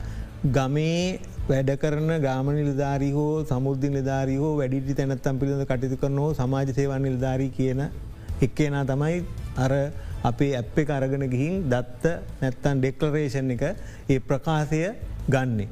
[0.48, 1.18] ගමේ
[1.48, 6.70] වැඩ කරන ගාම නිලධාරී හෝ සමුද්ධ නිධාරී හෝ වැඩිටි තැනත්තම් පිළිඳ කටයුතු කරන හෝ සමාජ
[6.72, 7.82] සේවන් නිල්ධාරී කියන
[8.40, 9.18] එක්කේනා තමයි
[9.56, 9.72] අර
[10.24, 14.82] අපේ ඇප් එක අරගෙන ගිහින් දත්ත නැත්තන් ඩෙක්ලරේෂන් එක ඒ ප්‍රකාශය
[15.28, 15.68] ගන්නේ.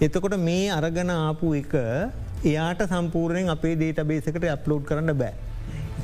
[0.00, 1.74] එතකොට මේ අරගන ආපු එක
[2.44, 5.34] එයාට සම්පූර්ණයෙන් අපේ ඩේට බේසකට අප්ලෝඩ් කරන්න බෑ.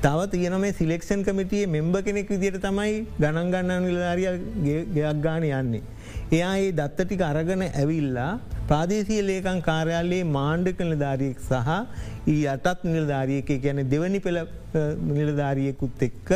[0.04, 4.30] තව තියන මේ සිලෙක්ෂන් කමිටිය මෙම්බ කෙනෙක් විදිට තමයි ගණන් ගන්නන් නිලධාරිය
[4.95, 5.83] ගයක් ගාන යන්නේ.
[6.33, 8.30] එයා ඒ දත්තටික අරගන ඇවිල්ලා
[8.69, 11.69] ප්‍රාදේශීය ලේකං කාර්යාලයේ මාණ්ඩක නිලධාරියෙක් සහ
[12.26, 14.40] ඊ අටත් නිලධාරියක ගැන දෙවනි පෙළ
[15.11, 16.30] නිලධාරියෙකුත් එක්ක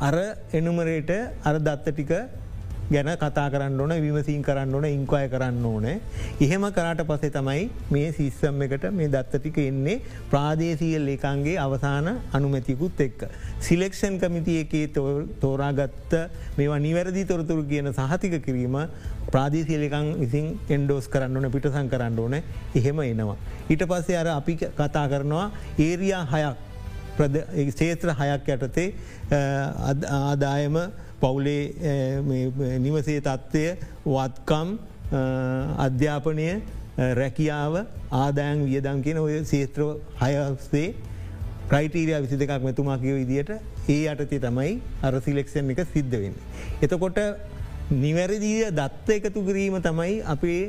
[0.00, 0.16] අර
[0.52, 1.10] එනුමරේට
[1.44, 2.12] අර දත්තටික
[2.90, 5.86] ගැන කතා කරන්න ඕන විමසින් කරන්න ඕන ඉංකය කරන්න ඕන.
[6.40, 13.20] එහෙම කරට පසේ තමයි මේ සිස්සම් එකට මේ දත්තටික එන්නේ ප්‍රාදේශීය ලේකන්ගේ අවසාන අනුමැතිකුත් එක්ක.
[13.60, 14.86] සිලෙක්ෂන් කමිතිය එකේ
[15.40, 16.16] තෝරාගත්ත
[16.56, 18.74] මේවා නිවැරදි තොරතුරු කියන සහතික කිරීම
[19.30, 22.34] ප්‍රාදේශීලකං විසින් එන්ඩෝස් කරන්න ඕන පිටසං කරන්න ඕන
[22.74, 23.36] එහෙම එනවා.
[23.68, 25.46] ඊට පස්සේ අර අපි කතා කරනවා
[25.78, 26.68] ඒරයා හයක්
[27.72, 28.88] ශේත්‍ර හයක් යටතේ
[30.10, 30.76] ආදායම
[31.20, 31.62] පවුලේ
[32.80, 33.64] නිවසේ තත්ත්වය
[34.06, 34.68] වත්කම්
[35.78, 36.48] අධ්‍යාපනය
[37.16, 37.74] රැකියාව
[38.14, 39.86] ආදායන් වියදන් කියෙන ඔය සේත්‍ර
[40.22, 40.88] හයස්සේ
[41.70, 43.50] ක්‍රයිටීරිය විසි දෙකක් මෙතුමා කියව විදිට
[43.88, 44.72] ඒ අටතේ තමයි
[45.02, 46.36] අර සිලෙක්ෂන් එක සිද්ධ වෙන්න.
[46.82, 47.18] එතකොට
[47.94, 50.62] නිවැරදිීය දත්ත එකතු කිරීම තමයි අපේ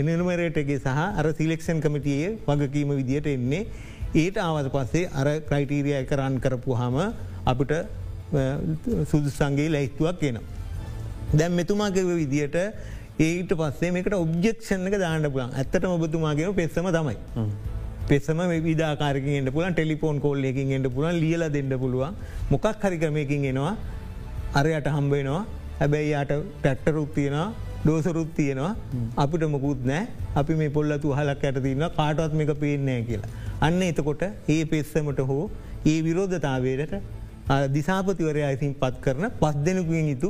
[0.00, 3.66] එනමරේටගේ සහ අර සිලෙක්ෂන් කමිටියේ වගකීම විදියට එන්නේ
[4.14, 6.96] ඒට ආවත පස්සේ අර ක්‍රයිටීරිය එක රන් කරපු හම
[7.44, 7.74] අපිට
[9.10, 10.38] සුදුසන්ගේ ලැයිස්තුවක් කියන.
[11.38, 12.56] දැම් මෙතුමාකව විදියට
[13.20, 17.16] ඒට පස්සේ මේකට ඔබ්ජෙක්ෂණ එක දාන්න පුලන් ඇත්තට ඔබතුමාගේ පෙස්සම තමයි.
[18.08, 22.14] පෙසම විදාකාරකින්ට පුලන් ටෙලිපෝන් කෝල්ලකින් එට පුලන් ලියල දෙන්න පුළුවන්.
[22.50, 23.74] මොකක් හරිකමයකින් එනවා.
[24.58, 25.42] අරයට හම්බේනවා
[25.80, 27.48] හැබැයි යාට ටැක්ටරුත් තියෙනවා
[27.86, 28.72] දෝසරුත් තියෙනවා.
[29.16, 30.02] අපිට මොකුත් නෑ
[30.40, 33.30] අපි මේ පොල්ලතු හලක් ඇයට තින්න කාටවත් මේක පේනෑ කියලා.
[33.66, 34.22] අන්න එතකොට
[34.54, 35.44] ඒ පෙස්සමට හෝ
[35.86, 36.94] ඒ විරෝධතාවයට
[37.76, 40.28] දිසාපතිවරය අයිසින් පත් කරන පස් දෙනකුවෙන් යුතු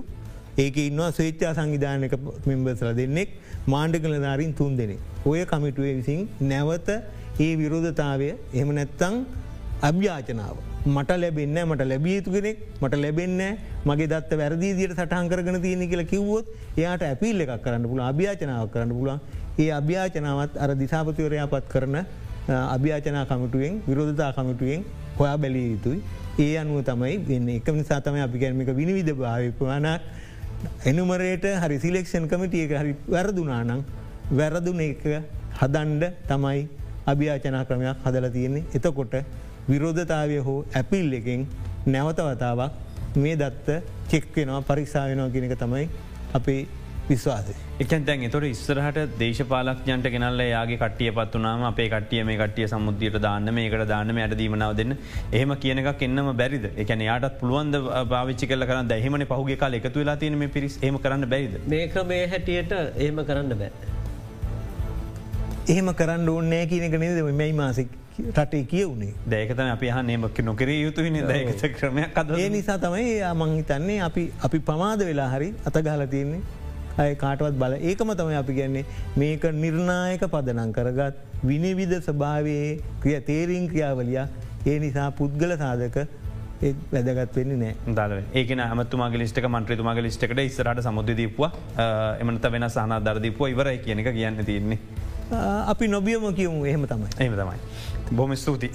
[0.58, 2.14] ඒක ඉන්නවා ස්වේච්චා සංවිධානක
[2.46, 3.30] මෙම්බස්ල දෙන්නෙක්
[3.66, 4.96] මාණ්ඩ කළ දාරින් තුන් දෙනෙ.
[5.26, 6.88] ඔය කමිටුවේ විසින් නැවත
[7.38, 9.16] ඒ විරෝධතාවය එහම නැත්තං
[9.82, 10.56] අභ්‍යාචනාව.
[10.86, 13.40] මට ලැබෙන්න මට ලැබියයුතු කෙනෙක් මට ලැබෙන්න
[13.84, 18.96] මගේ දත් වැරදිදියට සටහන් කරන තියෙන කියලා කිව්වොත් එයාට ඇපිල් එකක් කරන්න පුල අභ්‍යාචනාව කරන්න
[18.96, 19.20] පුලන්
[19.58, 21.96] ඒ අභ්‍යාචනාවත් අර දිසාපතිවරයා පත් කරන
[22.48, 24.84] අභ්‍යාචනා කමිටුවෙන් විරෝධතා කමිටුවෙන්
[25.18, 26.00] හොයා බැලිය යුතුයි.
[26.38, 27.48] ඒ අනුව තමයි වෙන්න.
[27.48, 30.00] එක නිසා තමයි අපි ගැනමික විනිවිධ භාවපවානක්
[30.84, 33.84] එනුමරේට හරි සිලෙක්ෂන් කමිටිය එක හරි වැරදුනානං
[34.32, 35.04] වැරදුන එක
[35.60, 36.68] හදන්ඩ තමයි
[37.06, 38.64] අභ්‍යාචනා ක්‍රමයක් හදල තියෙන්නේ.
[38.74, 39.14] එතකොට
[39.68, 41.46] විරෝධතාවය හෝ ඇපිල් එකෙන්
[41.86, 45.86] නැවතවතාවක් මේ දත්ත චෙක්වෙනවා පරික්ෂාවෙනවා කියෙනක තමයි
[46.34, 46.60] අපේ
[47.10, 47.54] විශ්වාසය.
[47.82, 53.54] එකන් තැන් තොට ඉස්සරහට දේශපාලක්ඥන්ට ගෙනල්ල යාගේ කටිය පත්වනාම අපේ කටිය මේ කටිය සමුද්දියට දාන්න
[53.58, 54.96] මේකට දාන්න ඇයට දීමනාව දෙන්න.
[55.32, 56.66] එහෙම කියනක එන්නම බැරිද?
[56.76, 57.80] එකන යාටත් පුළුවන්ද
[58.12, 58.90] භාවිච්චි කල කරන්න?
[58.94, 60.78] දැහෙමන පහුගේ කාල එකතු වෙලා තියෙන මේ පිරිස්.
[60.82, 61.56] එම කරන්න බැරිද?
[61.68, 63.72] මේක මේ හැටියට එහෙම කරන්න බෑ.
[65.68, 71.18] එහෙම කරන්න ඕන්නෑ කියනක නේද මෙයි මාසික් රටේ කියවුණේ දැකතන අපි හ නේමක් නොකර යුතුහින
[71.28, 76.40] දැකත ක්‍රමයක් අද ඒ නිසා තමයි මංහිතන්නේ අපි අපි පමාද වෙලා හරි අතගහල තියන්නේ
[76.98, 78.84] අය කාටවත් බල ඒකම තමයි අපි ගැන්නේ
[79.16, 84.24] මේක නිර්ණායක පදනං කරගත් විනිවිධ ස්භාවයේ ක්‍රිය තේරීන් ක්‍රියාවලිය.
[84.66, 85.96] ඒ නිසා පුද්ගල සාධක
[86.92, 87.74] වැදගත් වෙන්න නෑ.
[87.98, 88.50] දල ඒක
[88.80, 91.46] මතුමා ලිස්ටක මන්ත්‍රතුමා ලිස්ටකට ඉස්සරට සමුද දීපුව.
[92.20, 94.78] එමනත වෙන සහන දරදීපුව ඉවරයි කියනක කියන්න තියන්නේ.
[95.32, 96.64] අපි නොබියම කියමු.
[96.66, 97.08] එහෙම තමයි.
[97.18, 97.58] එහම තමයි.
[98.10, 98.68] බොම ස්තුති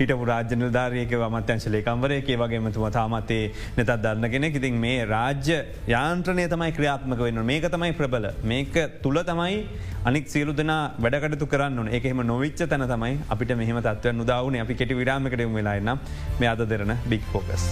[0.00, 5.58] ඊට පුරාජ්‍ය නිධාරයක මත්‍යංශ ලේකම්වරයකේ වගේමතුම තාමත්තේ නැතත් දන්න කෙනෙ ඉතින් මේ රාජ්‍ය
[5.94, 7.44] යාන්ත්‍රනය තමයි ක්‍රියාත්මක වෙන්න.
[7.52, 8.26] මේක තමයි ප්‍රබල.
[8.44, 9.62] මේක තුළ තමයි
[10.04, 15.00] අනික් සියලු දෙනා වැඩකටතු කරන්න එකෙම නොවිච්ච තැන තමයි අපිට මෙහම තත්ව නුදාවන අපි කෙටි
[15.02, 15.98] විරාමකටම වෙලාන්න
[16.40, 17.70] මේ අද දෙරන බික් ෆෝකස්.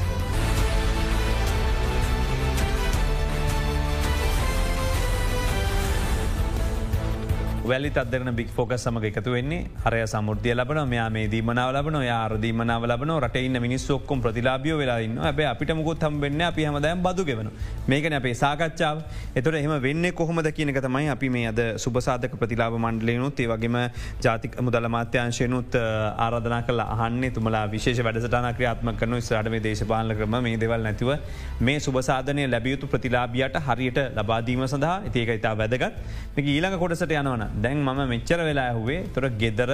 [7.73, 9.67] වැලි අදරන බික් ෆෝක සමඟ එකතු වෙන්නේ.
[9.85, 15.41] හරය සමුෘතිය ලබන මෙයා මේ දීමනාව ලබන යාරදීමනාව ලබන රටඉන්න මිනිස් ොක්කොම් ප්‍රතිලාබියෝ වෙලාන්න ඇබ
[15.47, 17.49] අපිට මුකුත් හම් වෙන්න අපි හමදයම් බදු ගෙවන
[17.89, 18.99] මේකන අපේ සාකච්ඡාව.
[19.37, 23.79] එතොට එහම වෙන්න කොහොමද කියනක තමයි අපි මේ අද සුභසාධක ප්‍රතිලාබ මණ්ඩලයනුත් ඒ වගේම
[24.21, 25.79] ජාතික මුදල මාත්‍යංශයනුත්
[26.19, 27.33] ආරධනා කල අහන්නේ.
[27.33, 31.13] තුමලා විශේෂ වැඩසටන ක්‍රියාත්ම කරන ස්රටම දේශපාල ක්‍රම මේ දෙවල් නැතිව
[31.61, 34.97] මේ සුභසාධනය ලැබියුතු ප්‍රතිලාබියට හරියට ලබාදීම සඳහා.
[35.15, 35.99] ඒක ඉතා වැදගත්.
[36.37, 39.71] මේක ඊළඟ කොටසට යනවන දැන් මම මෙච්චර වෙලා ඇහුවේ තොර ගෙදර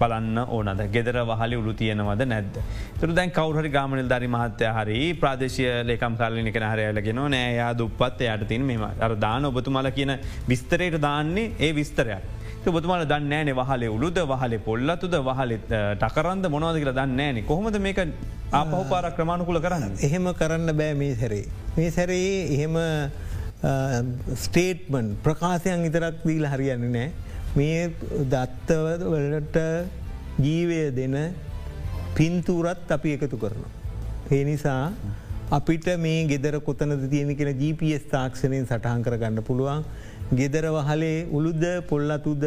[0.00, 2.56] බලන්න ඕනද ගෙදර වහලි උළු තියෙනවද නැද්ද.
[3.00, 8.64] තුර දැන් කවුහරි ගාමනිල් දරි මහත්තය හරි ප්‍රදේශය ලේකම් කාලිනික හරයලගෙන නෑයා දුපත් එයට තින්
[8.70, 10.14] මෙම අර දාන ඔබතුමල කියන
[10.48, 12.24] විස්තරයට දාන්නේ ඒ විස්තරයක්.
[12.66, 15.68] බතුමල දන්නෑන වහලේ උළුද වහලේ පොල්ලතුද වහලෙත්
[16.02, 18.00] ටකරන්ද මොනවද කියලා දන්නෑන කොහොමද මේක
[18.60, 19.92] ආපහු පාර ක්‍රමාණුකුල කරන්න.
[20.06, 21.44] එහෙම කරන්න බෑ මේ සැරේ.
[21.76, 22.76] මේ සැරේ එහෙම
[23.64, 24.04] Uh,
[24.36, 27.06] ස්ටේට්මන් ප්‍රකාශයන් ඉතරක් දීල හරියන්න නෑ
[27.56, 27.78] මේ
[28.32, 29.56] දත්තවලට
[30.38, 31.14] ජීවය දෙන
[32.16, 33.70] පින්තූරත් අපි එකතු කරනවා.
[34.30, 34.92] ඒ නිසා
[35.50, 39.84] අපිට මේ ගෙදර කොතනද තියෙන කෙන GPS තාක්ෂණයෙන් සටහන් කරගන්න පුළුවන්
[40.32, 42.44] ගෙදර වහලේ උළුද පොල්ලතුද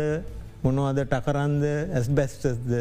[0.63, 1.65] මොනවද ටකරන්ද
[1.97, 2.71] ඇස් බැස්ටස්ද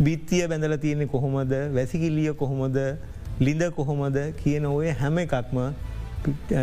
[0.00, 2.80] බිත්තිය බැඳල තියෙනෙ කොහොමද වැසිකිල්ලිය කොහොමද
[3.40, 5.60] ලිඳ කොහොමද කියන ඔය හැම එකක්ම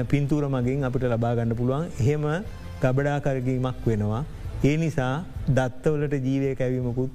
[0.07, 2.25] පින්තූර මගින් අපිට ලබාගන්න පුළුවන් එහෙම
[2.81, 4.23] ගබඩාකරගීමක් වෙනවා.
[4.63, 5.13] ඒ නිසා
[5.49, 7.11] දත්තවලට ජීවය කැවීමකුත්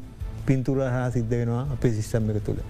[0.46, 2.62] පින්තුර හා සිද්ධ වෙනවා අපේ සිිස්ටම් එක තුළ.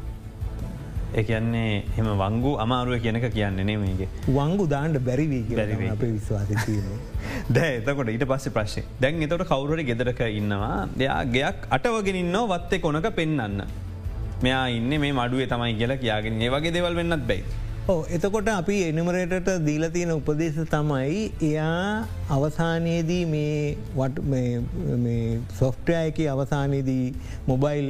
[1.15, 4.09] එකන්නේ එම වංගු අමාරුව කියනක කියන්නේ මේගේ.
[4.31, 6.85] වංගු දාන්ට බැරිවී බැරිවේ අපේ විශ්වාසතිීම.
[7.57, 12.81] දැ එතකොට ඊට පස්ස ප්‍රශ්ය දැන් එතට කවුරට ගෙදරක ඉන්නවා දෙයා ගයක් අටවගෙන ඉන්න වත්තේ
[12.81, 13.65] කොනක පෙන්න්න.
[14.43, 17.62] මෙයා ඉන්න මේ මඩුවේ තමයි කියලා කියයාගෙන ඒ වගේ දෙවල් වෙන්නත් බැයි.
[17.85, 27.07] ඕ එතකොට අපි එනමරේටට දීලතියන උපදේශ තමයි එයා අවසානයේදී මේ සොෆ්ටයක අවසානයේදී
[27.49, 27.89] මොබයිල්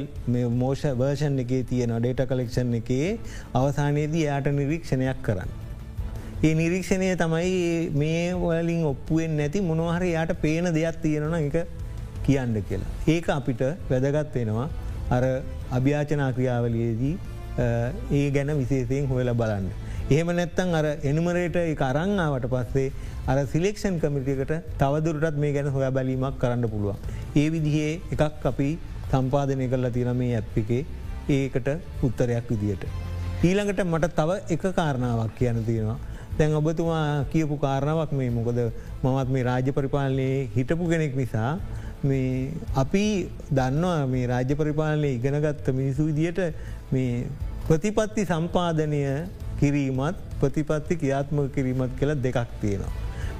[0.53, 3.09] මෝෂ වර්ෂන් එකේ තියෙන ඩේට කලෙක්ෂන් එකේ
[3.53, 5.51] අවසානයේදී යායට නිරීක්ෂණයක් කරන්න.
[6.43, 7.53] ඒ නිරීක්ෂණය තමයි
[7.95, 11.59] මේ වලින් ඔප්පුුවෙන් නැති මොනවහර යායට පේන දෙයක් තියෙනන එක
[12.23, 12.89] කියන්න කියලා.
[13.07, 14.67] ඒක අපිට වැදගත් වෙනවා
[15.11, 15.23] අර
[15.71, 17.15] අභ්‍යාචනා ක්‍රියාවලියේදී
[17.59, 19.82] ඒ ගැන විශේෂයෙන් හොයල බලන්න.
[20.11, 22.91] එහෙම නැත්තන් අර එනුමරේට කරංආවට පස්සේ
[23.27, 26.97] අර සිලෙක්ෂන් කමිටිකට තවදුරටත් මේ ගැන හොය බැලීමක් කරන්න පුළුවන්.
[27.35, 28.69] ඒ විදිහේ එකක් අපි
[29.11, 30.81] සම්පාධනය කරලා තින මේ ඇප්පිකේ
[31.29, 31.69] ඒකට
[32.03, 32.83] උත්තරයක් විදියට.
[33.43, 35.99] ඊළඟට මට තව එක කාරණාවක් කියන තියෙනවා.
[36.37, 38.59] තැන් ඔබතුමා කියපු කාරණාවක් මේ මොකද
[39.03, 41.51] මමත් මේ රාජ්‍ය පරිපාලනයේ හිටපු කෙනෙක් නිසා
[42.75, 43.05] අපි
[43.51, 46.41] දන්නවා මේ රාජ්‍ය පරිපාලනය ඉගෙනගත්ත මිනිසු විදියට
[46.91, 47.27] මේ
[47.67, 49.01] ප්‍රතිපත්ති සම්පාධනය
[49.63, 52.93] කිරීමත් ප්‍රතිපත්ති ක්‍රියාත්මක කිරීමත් කළ දෙකක් තියෙනවා.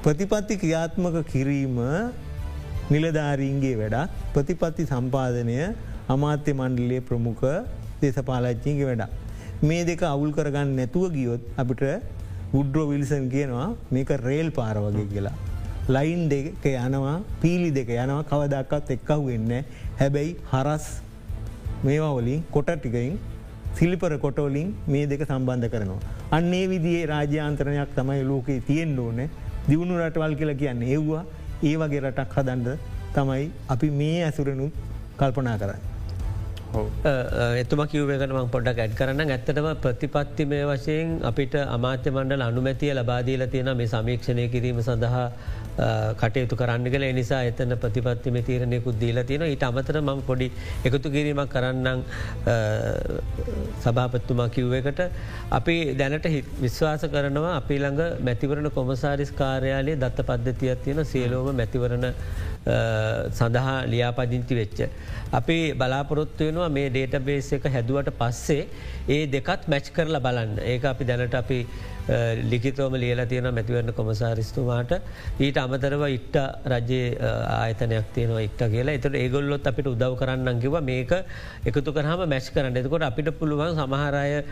[0.04, 1.80] ප්‍රතිපත්ති ක්‍රියාත්මක කිරීම
[2.92, 5.58] නිලධාරීන්ගේ වැඩක් ප්‍රතිපත්ති සම්පාධනය
[6.14, 7.44] අමාත්‍ය මණ්ඩලේ ප්‍රමුඛ
[8.00, 9.12] දේශපාලච්චිගේ වැඩක්.
[9.68, 11.84] මේ දෙක අවුල් කරගන්න නැතුව ගියොත් අපිට
[12.60, 15.36] උඩ්‍රෝ විල්සන් කියනවා මේක රේල් පාර වගේ කියලා.
[15.94, 19.54] ලයින් දෙක යනවා පීලි දෙක යනවා කවදක්කත් එක්කහු වෙන්න
[20.00, 20.88] හැබැයි හරස්
[21.86, 23.16] මේවා වලින් කොට ටිකයින්
[23.78, 26.13] සිලිපර කොටෝලින් මේ දෙක සම්බන්ධ කරනවා.
[26.36, 29.18] අන්නේ විදිේ රාජ්‍යාන්තරණයක් තමයි ලෝකයේ තියෙන් ඕන.
[29.68, 31.24] දියුණු රටවල් කියලා කියන්නේ ඒව්වා.
[31.68, 32.68] ඒ වගේ රටක් හදන්ඩ
[33.16, 33.44] තමයි
[33.74, 34.72] අපි මේ ඇසුරනුත්
[35.18, 35.82] කල්පනා කරන්න.
[37.62, 39.30] එතුම කිව්වකනම පොඩක් ඇඩ් කරන්න.
[39.34, 45.26] ඇත්තටම ප්‍රතිපත්ති මේ වශයෙන් අපිට අමාත්‍ය මණ්ඩල අනුමැතිය ලබාදීල තියෙන මේ සමීක්ෂණය කිරීම සඳහා
[46.20, 50.48] කටයුතු කරන්න කල නිසා එතන ප්‍රතිපත්තිම තීරණයකුත් දීල තියෙන ඊට අමතර ම පොඩි
[50.84, 52.04] එකතු කිරීමක් කරන්නම්
[53.84, 55.00] සභාපත්තුමා කිව්ව එකට.
[55.50, 56.28] අපි දැනට
[56.64, 62.06] විශ්වාස කරනවා අපි ළඟ මැතිවරණ කොමසාරිස් කාර්යාලයේ දත්ත පද්ධතියක් තියෙන සියලෝම මැතිවරණ
[62.64, 64.80] සඳහා ලියාපදිංචි වෙච්ච.
[65.38, 68.68] අපි බලාපොරොත්තු වෙනවා මේ ඩේට බේස් එක හැදුවට පස්සේ
[69.08, 70.62] ඒ දෙකත් මැච් කරලා බලන්න.
[70.70, 71.58] ඒ අපි දැනට අපි
[72.50, 74.92] ලිකිතවම ලියලා තියෙන මැතිවරණ කොමසාරිස්තුමාට.
[75.40, 76.36] ඊට අමතරව ඉට්ට
[76.72, 77.16] රජයේ
[77.58, 78.94] ආයතනයක් තියනවා ඉක්ට කියලා.
[78.98, 81.12] එතට ඒගොල්ලොත් අපිට උදව් කරන්න කිව මේක
[81.64, 82.76] එකතු කරහම මැච් කරන්න.
[82.76, 84.44] එතකොට අපිට පුළුවන් සමහරය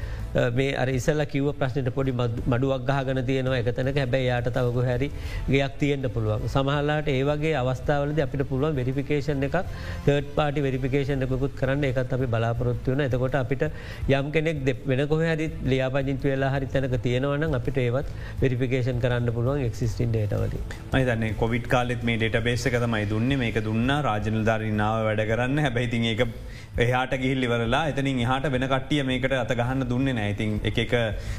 [0.58, 2.16] මේ අරිසල්ල කිව ප්‍රශ්නට පොඩි
[2.52, 3.60] මඩුවක් ගහගන තියනවා.
[3.62, 5.10] එකතනක හැබැයි යායට තවක හැරි
[5.48, 6.48] ගයක් තියෙන්ට පුළුවන්.
[6.48, 7.54] සමහල්ලාට ඒවගේ
[8.02, 9.56] අවස්ථාවලද අපිට පුළුවන් වෙරිෆිකේෂන් එකක්
[10.06, 11.84] තර්ඩ පාටි වෙරිෆිකේෂන් එකකුත් කරන්න.
[11.90, 13.64] එකත් අපි බලාපොරොත්තු වන එතකොට අපිට
[14.18, 14.58] යම් කෙනෙක්
[14.90, 18.10] වෙන කොහ හරි ලියාපජින්තු වෙලා හරි තැනක තියෙනවන අපිට ඒවත්
[18.42, 20.56] වෙරිෆිකේෂන් කරන්න පුළුවන් එක්සිස්ටින් ඩේටවල
[20.94, 23.30] මයිතන්න කොවිඩ් කාලෙත් මේ ඩට බේස තමයි දුන්න.
[23.42, 25.64] මේක දුන්න රාජනල්ධාරනාව වැඩ කරන්න.
[25.66, 26.22] හැබැයිතින් ඒක
[26.74, 30.94] එහට ගිහිල්ලිවරලා එතනින් එහට වෙන කට්ටිය මේකට අත ගහන්න දුන්න නෑතින් එක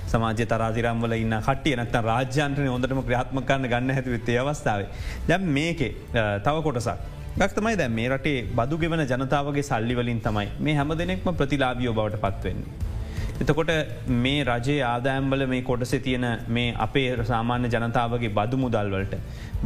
[0.08, 4.86] සමාජ තරාතිරම්වල ඉන්න කටිය නත රාජ්‍යන්ටන හොඳටම ක්‍රියාත්ම කරන්න ගන්න හැතුවිත්තේ අවස්ථාව.
[5.28, 5.92] දැම් මේකේ
[6.40, 6.98] තව කොටසක්.
[7.36, 12.93] ගක්තමයි දැ මේ රටේ බදු ගෙවන ජනතාවගේ සල්ලිවලින් තමයි මේ හැම දෙනෙක්ම ප්‍රතිලාබියෝ බවට පත්වවෙන්නේ.
[13.44, 13.72] එතකොට
[14.24, 16.26] මේ රජයේ ආදායම්බල මේ කොටස තියෙන
[16.58, 19.14] මේ අපේ සාමාන්‍ය ජනතාවගේ බදු මුදල්වලට.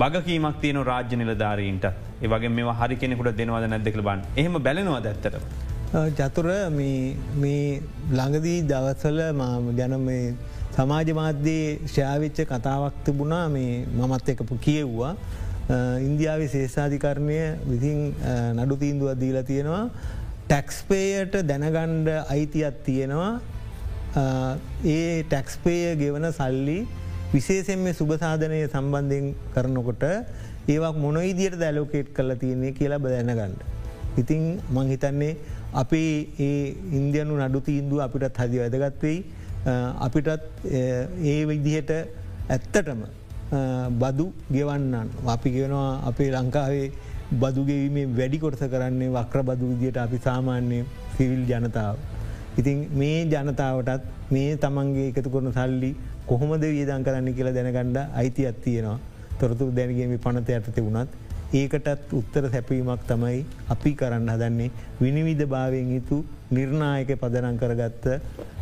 [0.02, 5.36] බගකීමක් තියන රාජ්‍ය නිලධාරීන්ට ඒවගේ මේ හරි කෙනෙකුට දෙනවද නැදෙකළ බන් එහම බැලනවා දැත්තට.
[6.20, 7.82] චතුර මේ
[8.18, 9.20] ළඟදී දවත්සල
[9.80, 10.24] ගැන මේ
[10.78, 15.14] සමාජ මාධ්‍යයේ ශ්‍යාවිච්ච කතාවක් තිබුණා මේ මමත් එකපු කියව්වා.
[16.08, 17.40] ඉන්දියාවේ ශේෂාධිකරණය
[17.72, 18.00] විසින්
[18.58, 19.84] නඩු තීන්දුව දීලා තියෙනවා
[20.48, 23.32] ටැක්ස්පේයට දැනගණ්ඩ අයිතියක් තියෙනවා
[24.18, 26.78] ඒ ටැක්ස්පේය ගෙවන සල්ලි
[27.34, 29.26] විශේෂෙන් මේ සුභසාධනය සම්බන්ධයෙන්
[29.56, 30.04] කරනකොට
[30.68, 33.54] ඒවක් මොනොයිදියට දැලෝකේට් කල තියන්නේ කියලා බදැනගන්න.
[34.18, 34.44] ඉතිං
[34.76, 35.34] මං හිතන්නේ
[35.74, 36.02] අපි
[36.40, 36.64] ඒ
[37.00, 39.20] ඉන්දියනු නඩු තීන්දුව අපිටත් හදි වැදගත්වෙයි
[40.00, 40.30] අපිටත්
[41.26, 41.92] ඒ විදිහට
[42.50, 43.02] ඇත්තටම
[44.02, 46.88] බදු ගෙවන්නන් අපි ගෙනවා අපේ ලංකාවේ
[47.42, 50.86] බදුගෙවීමේ වැඩි කොටස කරන්නේ වක්‍ර බදු විදියට අපි සාමාන්‍ය
[51.18, 51.98] සිවිල් ජනතාව.
[52.60, 55.92] ඉතින් මේ ජනතාවටත් මේ තමන්ගේ එකතු කරන සල්ලි
[56.26, 59.00] කොහොමද වියදන් කරන්න කියලා දැනගණ්ඩ අයිති අත්තියෙනවා
[59.40, 61.12] තොරතුර දැනගේම පනත යටතේ වුණත්
[61.54, 64.72] ඒකටත් උත්තර සැපීමක් තමයි අපි කරන්න හදන්නේ.
[65.02, 66.18] විනිවිධ භාවයෙන් යුතු
[66.52, 68.06] නිර්ණායක පදනං කරගත්ත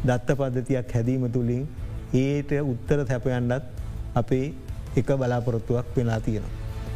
[0.04, 1.64] දත්ත පද්ධතියක් හැදීම තුළින්
[2.16, 3.64] ඒට උත්තර සැපයන්ඩත්
[4.16, 4.54] අපේ
[4.96, 6.54] එක බලාපොරොත්තුවක් වෙලා තියෙනවා.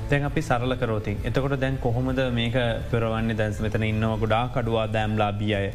[0.09, 2.55] දැන් අපි සරල කරෝතින් එතකොට දැන් කොහොමද මේක
[2.91, 3.37] පෙරවන්නේ?
[3.37, 5.71] දැන්ස මෙතන ඉන්නව ගොඩා කඩුවා දෑම්ලා බිය අය.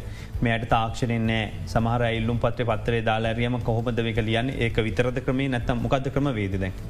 [0.46, 1.44] මෙයට තාක්ෂණයෙන් නෑ.
[1.72, 4.50] සමහර ඉල්ලුම් පත්‍ර පත්තරේ දාලාරියම කොහොමද එක ලියන්න?
[4.58, 5.48] ඒක විතරද ක්‍රමේ?
[5.48, 6.80] නැත්තම් මොකද ක්‍රම වේද දැන්.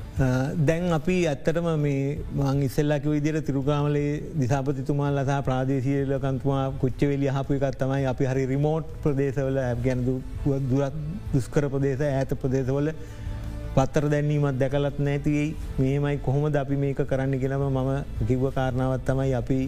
[0.69, 4.13] දැන් අපි ඇත්තටම මේ මං ඉස්සල්ලක විදිර තිරුකාමලේ
[4.43, 10.17] දිසාපතිතුමාල් ලසා ප්‍රාදේශීලකන්තුමා කුච්චවෙලි හපු එකත් තමයි අපි හරි රිමෝට් ප්‍රදේශවල ඇබ් ගැනදු
[10.71, 10.97] දුරත්
[11.35, 12.91] දුස්කර ප්‍රදේශ ඇත ප්‍රදේශවල
[13.77, 15.47] පත්තර දැන්වීමත් දැකලත් නැතියි
[15.79, 17.91] මේමයි කොහොමද අපි මේක කරන්න ගෙනම මම
[18.29, 19.59] කිව්ව කාරණාවත් තමයි අපි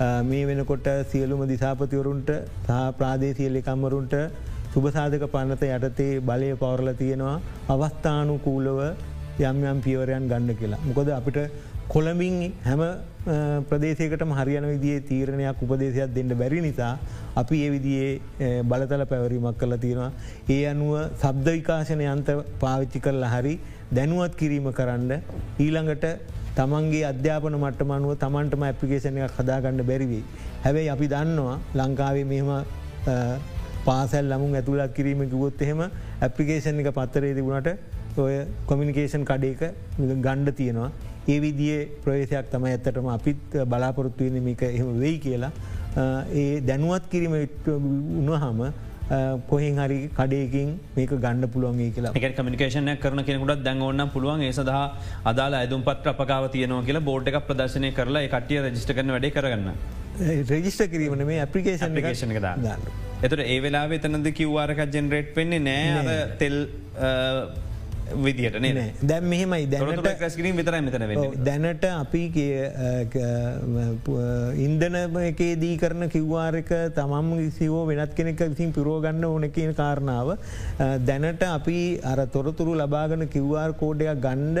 [0.00, 2.30] මේ වෙනකොට සියලුම දිසාපතිවරුන්ට
[2.66, 4.14] සහ ප්‍රාදේශීල එකම්වරුන්ට
[4.74, 7.36] සුභසාධක පන්නත යටතේ බලය පවරල තියෙනවා
[7.68, 8.80] අවස්ථානු කූලව
[9.40, 10.80] යම් යම් පියවරයන් ගන්න කියලා.
[10.86, 11.38] මොකොද අපිට
[11.88, 12.82] කොළඹින් හැම
[13.68, 16.92] ප්‍රදේශයකට හරියන විදිේ තීරණයක් උපදේශයක් දෙන්න බැරි නිසා
[17.36, 20.10] අපි ඒ විදියේ බලතල පැවරීමක් කල තියෙනවා.
[20.48, 22.28] ඒ අනුව සබ්ද විකාශනය අන්ත
[22.60, 23.54] පාවිච්චි කරලා හරි
[23.92, 25.12] දැනුවත් කිරීම කරන්න
[25.58, 26.06] ඊළඟට
[26.56, 30.24] තමන්ගේ අධ්‍යාපන මට්ටමනුව තමන්ටම ඇපිකේෂන එකක් හදාගන්න බැරිවී.
[30.64, 32.50] හැබැයි අපි දන්නවා ලංකාවේ මෙහම
[33.86, 35.80] පාසල් ලමුන් ඇතුළක් කිරීම ගුවොත් එහෙම
[36.26, 38.34] ඇපිකේෂන් එක පත්තරේ තිබුණට ඔය
[38.66, 39.62] කොමිනිකේෂන් කඩේක
[39.98, 40.90] ගණ්ඩ තියෙනවා.
[41.28, 45.52] ඒ විදියේ ප්‍රවේශයක් තම ඇත්තටම අපිත් බලාපොරොත්තුවන මේක එහම වෙයි කියලා
[46.34, 47.34] ඒ දැනුවත් කිරීම
[48.22, 48.62] උනහම
[49.50, 52.12] කොහෙන් හරි කඩයකින් මේක ගණඩ පුළුවන්ගේ කියලා.
[52.18, 54.44] එක කමිකේෂන කරන කෙනෙකුට දැන්වන්න පුළුවන්.
[54.48, 54.84] ඒ සඳහා
[55.32, 59.68] අදාලා ඇදුම් පත් අපකාව තියනවා කියලා බෝඩ් එක ප්‍රදර්ශනය කරලා කටිය රජිස්ට කරන වැඩ කරගන්න.
[60.52, 62.46] රෙජිස්ට කිරීමන මේ ඇපිකේෂන් ගේෂන එක
[63.26, 66.16] එතුට ඒ වෙලා වෙතනද කිව්වාරක ජෙනරේට් වෙන්නේ නෑ.
[66.40, 66.56] තෙල්
[68.24, 68.92] විදිට නේ.
[69.10, 69.66] දැම් මෙහෙමයි.
[69.74, 71.04] දැනට ක්‍රස්කිරීම විතර මෙතන
[71.48, 72.22] දැනට අපි
[74.66, 80.36] ඉන්දන එකේදී කරන කිව්වාරක තමම් සිවෝ වෙනත් කෙනෙක් විසින් පිරෝගන්න ඕන කියන කාරණාව.
[81.10, 81.78] දැනට අපි
[82.12, 84.58] අර තොරතුරු ලබාගන කිව්වාර් කෝඩයක් ගණ්ඩ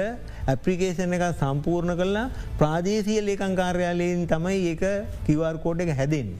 [0.54, 2.26] ඇප්‍රිකේෂන එක සම්පූර්ණ කරලා
[2.62, 4.84] ප්‍රාදේශය ලේකං කාර්යාලයෙන් තමයි ඒක
[5.26, 6.34] කිවර් කෝඩ් එක හැදෙන්.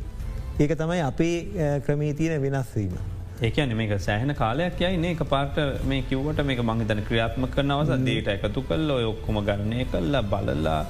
[0.60, 1.36] ඒක තමයි අපේ
[1.86, 3.11] ක්‍රමේ තියෙන වෙනස්වීම.
[3.46, 4.98] ඒකන මේක සෑහන කාලයක් යයි.
[5.12, 5.56] එක පාට
[5.90, 10.80] මේ කිවට මේක මංහිතන ක්‍රියාත්ම කරනවස දේට එකතු කල්ල ඔක්කොම ගණනය කල්ලා බලල්ලා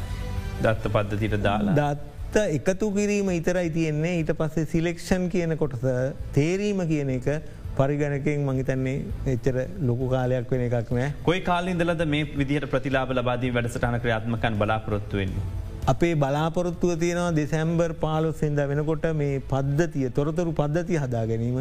[0.65, 1.77] දත්ත පද්ධතිට දාලා.
[1.81, 4.13] දත්ත එකතු කිරීම ඉතරයි තියෙන්නේ.
[4.21, 5.89] ඊට පස්සේ සිලෙක්ෂන් කියන කොටස
[6.37, 7.33] තේරීම කියන එක
[7.81, 8.97] පරිගණකෙන් මහිතන්නේ
[9.35, 11.11] එච්චර ලොකු කාලයක් වෙන එකක් නෑ.
[11.31, 15.62] කොයි කාලින්දලද මේ විදිහට ප්‍රතිලාබ ලබාදී වැඩසටන ක්‍රියාත්මකන් බලාපොරොත්තුවෙන්නේ.
[15.91, 21.59] අපේ බලාපොරොත්තුව තියෙනවා දෙසැම්බර් පාලොස්ෙන්ද වෙනකොට මේ පද්ධතිය තොරතුරු පද්ධති හදා ගැනීම.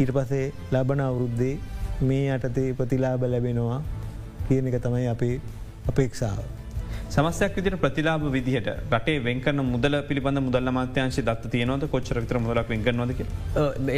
[0.00, 1.54] ඊට පසේ ලබන අවුරුද්දේ
[2.10, 3.80] මේ අටතේ ප්‍රතිලාබ ලැබෙනවා
[4.48, 5.34] කියන එක තමයි අපේ
[5.92, 6.38] අපේක්ෂාව.
[7.16, 11.90] සමස්යක් විදිට ප්‍රතිලාබ විදිහට රටේ වෙන්කන මුදල පිළිබඳ මුදල් මාත්‍යංශ දත් තියනවද?
[11.94, 13.20] කොච්චර විතර මුදලක් වෙන්කනවදක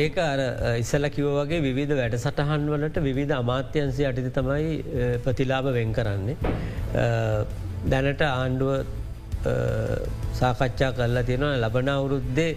[0.04, 0.40] ඒක අර
[0.84, 4.68] ඉස්සල කිව වගේ විවිධ වැඩ සටහන් වලට විවිධ අමාත්‍යන්සය අටිති තමයි
[5.26, 6.36] ප්‍රතිලාබ වෙන් කරන්නේ.
[7.92, 8.72] දැනට ආණ්ඩුව
[10.34, 11.56] සාකච්ඡා කරලා තියෙනවා.
[11.58, 12.56] ලබන අවුරුද්දේ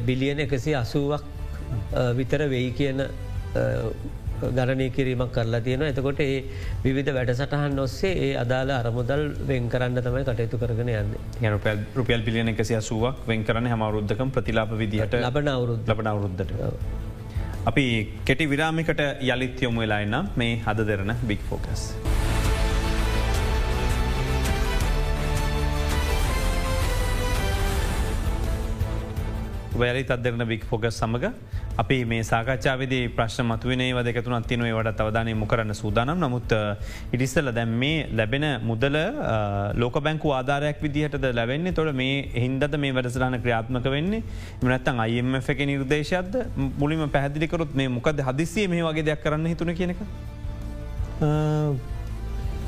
[0.00, 1.24] බිලියන එකසි අසුවක්
[2.14, 3.00] විතර වෙයි කියන
[4.50, 6.42] ගණනය කිරීමක් කරලා තියෙන එතකොට ඒ
[6.86, 11.14] විධ වැඩසටහන් ඔස්සේ ඒ අදාළ අරමුදල් වෙන් කරන්න තමයි කටයුතු කරගෙන යන්න.
[11.42, 16.52] යනපල් රුපියල් පිලියන එකසි අසුවක් වෙන් කරන හමවරුද්ධකම් ප්‍රතිලාප විදිහට ලබන අවුරුද්ධ ලබන අවුරුද්ධට.
[17.66, 17.86] අපි
[18.24, 21.88] කෙටි විරාමිකට යළිත් යොමු වෙලායින්න මේ හද දෙරන බික් ෆෝකස්.
[29.82, 31.34] වැලි අදරන වික් ෆෝගස් සමඟ
[31.82, 36.18] අපි මේ සාකච්ඡාවද ප්‍රශ්න මතුවනේ වදකතුන අත්තිනේ වට අවධානය මුකරන්න සූදානම්.
[36.24, 36.52] නමුත්
[37.14, 38.96] ඉටිස්සල දැම් මේ ලැබෙන මුදල
[39.82, 41.72] ලෝක බැංකු ආධාරයක් විදිහට ලැබෙන්නේ?
[41.72, 44.22] තොට මේ හින්දද මේ වැඩසරහන ක්‍රියාත්මක වෙන්නේ?
[44.62, 46.34] මනත්තන් අයිF එක නිර්දේශයක්ද?
[46.78, 50.00] මුලිම පැහදිලිකරොත් මේ මොකද හදිසිය මේ වගේ දෙයක් කරන්න හිතුන කියනක.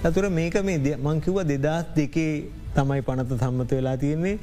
[0.04, 4.38] ඇතුර මේක මේ මංකිව දෙදස් දෙකේ තමයි පනත සම්මත වෙලා තියෙන්නේ.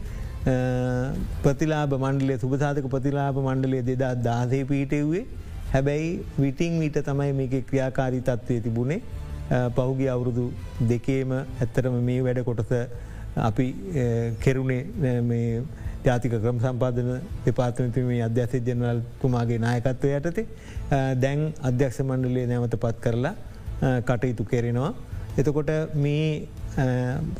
[1.43, 5.25] ප්‍රතිලාබ මණ්ඩලේ සුපසාධක ප්‍රතිලාබ මණ්ඩලේ දෙදා දාසේ පීටෙව්වේ
[5.73, 9.01] හැබැයි විටිං විට තමයි මේක ක්‍රියාකාරී තත්ත්වය තිබුණේ.
[9.77, 10.43] පහුගේ අවුරුදු
[10.89, 12.73] දෙකේම ඇත්තරම මේ වැඩ කොටස
[13.47, 13.67] අපි
[14.39, 15.63] කෙරුණේ
[16.06, 17.10] ජාතික ක්‍රම සම්පාදන
[17.45, 20.45] දෙපාතනතිමේ අධ්‍යස ජනවල් තුමාගේ නායකත්වය යටතේ.
[21.23, 23.36] දැන් අධ්‍යක්ෂ මණ්ඩලේ නැවත පත් කරලා
[24.10, 24.93] කටයුතු කෙරෙනවා.
[25.39, 26.47] එතකොට මේ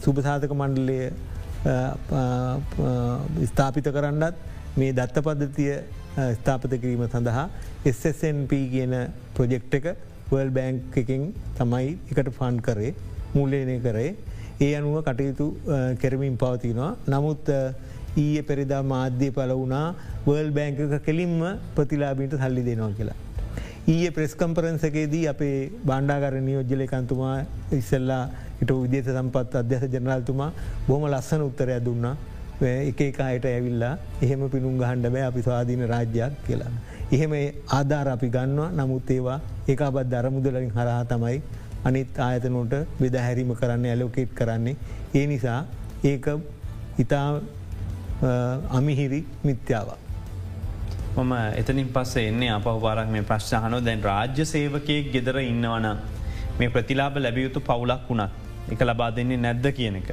[0.04, 0.98] සුභසාධක මණ්ඩලය
[3.50, 4.36] ස්ථාපිත කරන්නත්
[4.78, 5.74] මේ දත්ත පද්ධතිය
[6.36, 7.46] ස්ථාපත කිරීම සඳහා
[7.92, 8.94] SSNP කියන
[9.36, 9.88] ප්‍රොජෙක්් එක
[10.32, 11.24] වල් බෑංක් එකින්
[11.58, 12.94] තමයි එකට ෆන් කරේ
[13.36, 14.12] මුල්ලේනය කරේ
[14.60, 15.48] ඒ අනුව කටයුතු
[16.02, 16.92] කෙරමින් පවතිනවා.
[17.08, 17.46] නමුත්
[18.18, 19.86] ඊය පෙරිදා මාධ්‍ය පල වුණා
[20.28, 21.38] වර්ල් බෑංක කෙලින්ම
[21.76, 23.20] ප්‍රතිලාබීට සල්ලි දෙනවා කියලා.
[23.88, 27.38] ඊය ප්‍රෙස්කම්පරන්සකේදී අපේ බණ්ඩාගර නියෝජ්ජලයකන්තුමා
[27.80, 28.24] ඉස්සල්ලා
[28.64, 30.52] හිට විදේශ සම්පත් අධ්‍යස ජනරල්තුමා
[30.88, 32.16] බොහම ලස්සන උත්තරයක් දුන්නා
[32.62, 36.72] එක එක අයට ඇවිල්ලා එහෙම පිනුම් ගහන්ඩබෑ අපි ස්වාධීන රාජ්‍යයක් කියලා.
[37.12, 37.34] එහෙම
[37.70, 41.42] ආධාර අපි ගන්නවා නමුත් ඒවා ඒ අබත් දරමුදලින් හරහා තමයි
[41.84, 44.76] අනිත් ආයතනොට බෙද හැරීම කරන්න ඇලෝකේට් කරන්නේ.
[45.16, 45.60] ඒ නිසා
[46.04, 46.28] ඒක
[47.00, 47.28] ඉතා
[48.72, 50.00] අමිහිරි මිත්‍යාවක්.
[51.18, 55.90] මම එතනින් පස්සේ එන්නේ අපහපාරක් මේ ප්‍රශ්හනෝ දැන් රාජ්‍ය සේවකයෙක් ගෙදර ඉන්නවන
[56.60, 60.10] මේ ප්‍රතිලාබ ලැබියයුතු පවුලක් වුණත් එක ලබා දෙන්නේ නැද්ද කියන එක.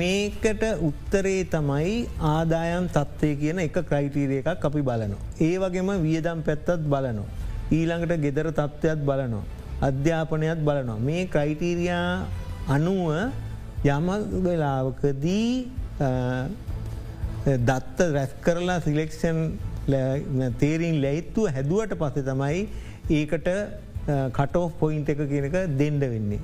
[0.00, 1.96] මේකට උත්තරේ තමයි
[2.34, 5.18] ආදායම් තත්ත්වය කියන එක ක්‍රයිටීරිය එකක් අපි බලනො.
[5.40, 7.24] ඒ වගේම වියදම් පැත්තත් බලනො.
[7.72, 9.40] ඊළඟට ගෙදර තත්ත්වයක් බලනො.
[9.88, 10.98] අධ්‍යාපනයක් බලනවා.
[11.08, 12.26] මේ ක්‍රයිටීරයා
[12.76, 13.08] අනුව
[13.84, 14.06] යම
[14.44, 15.48] වෙලාවකදී
[17.68, 19.38] දත්ත රැස් කරලා සිලෙක්ෂන්
[20.60, 22.60] තේරීන් ලැයිත්තුව හැදුවට පස තමයි
[23.18, 23.48] ඒකට
[24.06, 26.40] Uh, කටෝ පොයින්ට එක කියනක දෙන්ඩ වෙන්නේ.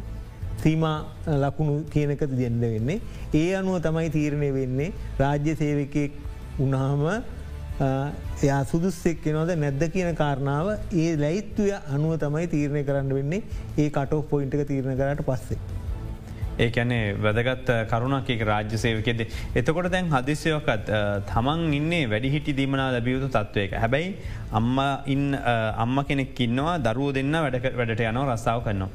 [0.62, 1.02] සීම uh,
[1.42, 3.00] ලකුණු කියනක දෙන්න වෙන්නේ.
[3.34, 6.12] ඒ අනුව තමයි තීරණය වෙන්නේ රාජ්‍ය සේවකයෙක්
[6.58, 8.08] උනාම uh,
[8.42, 10.70] එයා සුදුස්සෙක් නොද නැද්ද කියන කාරණාව
[11.02, 13.42] ඒ ලැයිත්තුය අනුව තමයි තීරණය කරන්න වෙන්නේ
[13.76, 15.79] ඒ කටෝ පොයින්ට එක තීරණ කරට පස්සේ.
[16.64, 19.20] ඒකැනේ වැදගත් කරුණක් එක රාජ්‍ය සේවකෙද.
[19.60, 20.90] එතකොට දැන් හදිස්යෝකත්
[21.30, 24.14] තමන් ඉන්නේ වැඩිහිටි දීමනා ලැබියයුතු තත්ත්වයක හැබැයි
[24.60, 24.78] අම්ම
[25.84, 28.90] අම්ම කෙනෙක් ඉන්නවා දරුව දෙන්න වැඩ වැඩට යනව රස්සාාව කරනවා.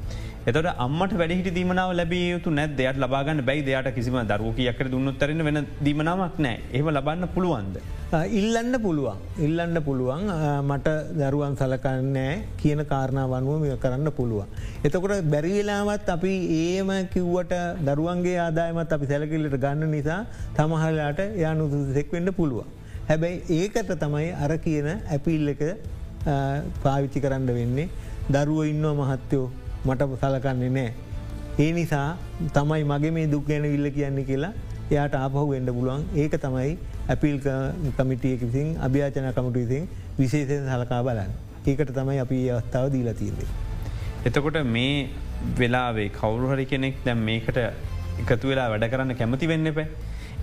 [0.50, 5.58] එතට අම්මට වැඩිහිට දීමනාව ලැබිය යුතු නැත් දෙයක් ලබාගන්න බැයි දෙයට කිසිම දරුවකයක්කට දුන්නත්තරන්න වෙන
[5.86, 7.78] දීමනාවක් නෑ එහම ලබන්න පුළුවන්ද.
[8.40, 9.24] ඉල්ලන්න පුළුවන්.
[9.46, 10.22] ඉල්ලන්න පුළුවන්.
[10.68, 14.46] මට දරුවන් සලකන්නෑ කියන කාරණාවනුව මෙ කරන්න පුළුවන්.
[14.86, 17.56] එතකොට බැරිවෙලාවත් අපි ඒම කිව්වට
[17.90, 20.22] දරුවන්ගේ ආදායමත් අපි සැලකිල්ලට ගන්න නිසා
[20.60, 22.70] තමහලට යනු දෙෙක්වෙන්න පුළුවන්.
[23.10, 25.68] හැබැයි ඒකට තමයි අර කියන ඇපිල් එක
[26.86, 27.92] පාවිච්චි කරන්න වෙන්නේ.
[28.34, 29.46] දරුව ඉන්නවා මහත්තයෝ.
[29.88, 30.92] මට සලකන්නේ නෑ.
[31.58, 32.08] ඒ නිසා
[32.54, 34.52] තමයි මගේ මේ දුක් ගැන විල්ල කියන්නේ කියලා
[34.90, 36.72] එයාට ආපහු වෙන්ඩ පුළුවන් ඒක තමයි
[37.12, 37.36] ඇපිල්
[37.98, 39.84] කමිටියක විසින් අභ්‍යාචන කමට විසින්
[40.18, 41.32] විශේෂය සලකා බලන්න.
[41.66, 43.48] ඒකට තමයි අපි අවස්ථාව දීලා තිීරේ.
[44.26, 45.08] එතකොට මේ
[45.60, 47.58] වෙලාවේ කවුරුහරි කෙනෙක් දැම් මේකට
[48.22, 49.88] එකතු වෙලා වැඩ කරන්න කැමති වෙන්න පැ.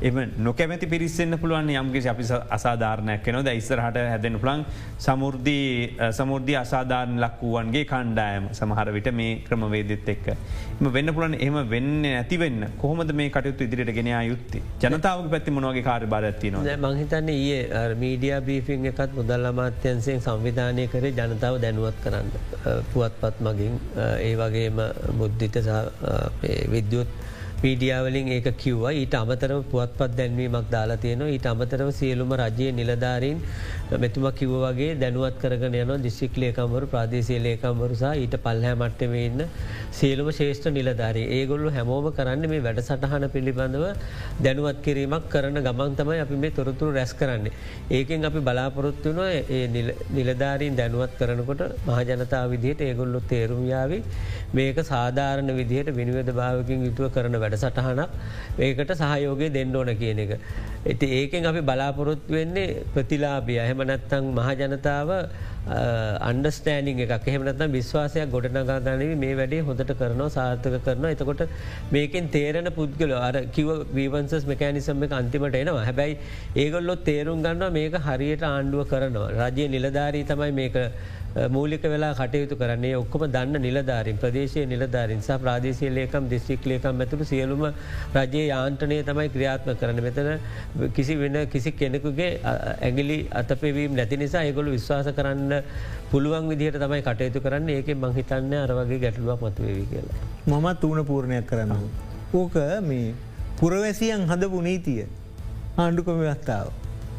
[0.02, 4.66] එම නොකැමති පිරිස්සෙන්න්න පුළුවන් යම්ගේ අපි අසාධාරණයක් න ද ඉස්සරහට හැදෙන පුළන්
[4.98, 10.28] සමුෘද්ධී සමුෘද්ධ අසාධාරණ ලක්වුවන්ගේ කණ්ඩායම සමහර විට මේ ක්‍රමවේදත් එක්ක.
[10.80, 14.64] එම වෙන්න පුළන් එහම වෙන්න ඇතිවෙන්න කොහොමද මේ කටයුතු ඉදිරිට ගෙන යුත්තේ?
[14.82, 21.62] ජනතාව පැත්ති මොනවගේ කාර බාරත්තින මහිතන්නේ ඒ මීඩිය බීෆින් එකත් මුදල් අමාත්‍යන්සයෙන් සංවිධානය කරේ ජනතාව
[21.62, 22.28] දැනුවත් කරන්න.
[22.94, 23.80] පුවත්පත් මගින්.
[24.20, 24.82] ඒ වගේම
[25.20, 25.56] බුද්ධිත
[26.70, 27.08] විද්‍යුත්
[27.64, 28.94] පීඩියාවලින් ඒක කිව්වා.
[29.02, 31.32] ඊට අමතරව පුවත්පත් දැන්වීමක් දාලා තියෙනවා.
[31.36, 33.40] ඊට අමතරව සියලුම රජයේ නිලධාරීන්
[33.96, 39.44] මෙතුම කිව්ව වගේ දැනුවත් කරගෙන යන දිස්සික් ලේකම්වරු ප්‍රාදේශය ලේකම්වරුසා ඊට පල්හැ මට්ටම ඉන්න
[39.92, 43.86] සියලුම ශේෂ්ඨ නිලධාරී ඒගොල්ලු හැමෝම කරන්න මේ වැඩ සටහන පිළිබඳව
[44.42, 47.54] දැනුවත් කිරීමක් කරන ගමන් තමයි අපි මේ තොරතුරු රැස් කරන්නේ.
[47.92, 49.22] ඒකෙන් අපි බලාපොරොත්තු වන
[49.52, 54.00] ඒ නිලධාරීන් දැනුවත් කරනකොට මහජනතාව විදිහයට ඒගොල්ලො තේරුම්යාවි
[54.54, 58.10] මේක සාධාරණ විදිහයට විනිවද භාවකින් යුතුව කරන වැඩ සටහනක්
[58.60, 60.34] ඒකට සහයෝගය දෙන්න ඕන කියන එක.
[60.86, 65.10] ඇති ඒකෙන් අපි බලාපොරොත්තු වෙන්නේ ප්‍රතිලාබිය එහෙම නැත්තං මහජනතාව
[66.22, 67.28] අන්ඩස්ටෑනිං එකක්.
[67.28, 71.44] එහෙමනතම් විශ්වාසයක් ගොඩනගාගනව මේ වැඩේ හොඳට කරනවා සාර්ථක කරන එතකොට
[71.92, 75.86] මේකෙන් තේරෙන පුද්ගල අර කිව වීවන්සස් මෙකෑනිසම් එක අන්තිමට එනවා.
[75.90, 76.18] හැබැයි
[76.56, 79.30] ඒගොල්ලොත් තේරුම් ගන්නවා මේක හරියට ආණ්ඩුව කරනවා.
[79.42, 80.76] රජය නිලධාරී තමයි මේක
[81.50, 87.26] මූලික වෙලා කටයුතු කරන්නේ ඔක්කොම දන්න නිලධාරින් ප්‍රදේශය නිලධාරින් සහ ප්‍රාදේශය ලේකම් දිස්ත්‍රික් ලේකම් ඇතුළු
[87.26, 87.64] සියලුම
[88.16, 90.30] රජයේ යාන්ටනය තමයි ක්‍රියාත්ම කරන මෙතන
[90.94, 95.54] කිසි වෙන කිසි කෙනෙකුගේ ඇගිලි අතපෙවීම් නැති නිසා ඒගොලු විශ්වාස කරන්න
[96.12, 100.20] පුළුවන් විදිහට තමයි කටයුතු කරන්න ඒක මංහිතන්න අරවගේ ගැටලුවක් මතුවවි කියලා.
[100.48, 101.90] මමත් වූන පූර්ණයක් කරන්න.
[102.34, 103.16] ඕක මේ
[103.60, 105.08] පුරවැසියන් හදපු නීතිය
[105.78, 106.70] ආණ්ඩුකොම ව්‍යස්ථාව.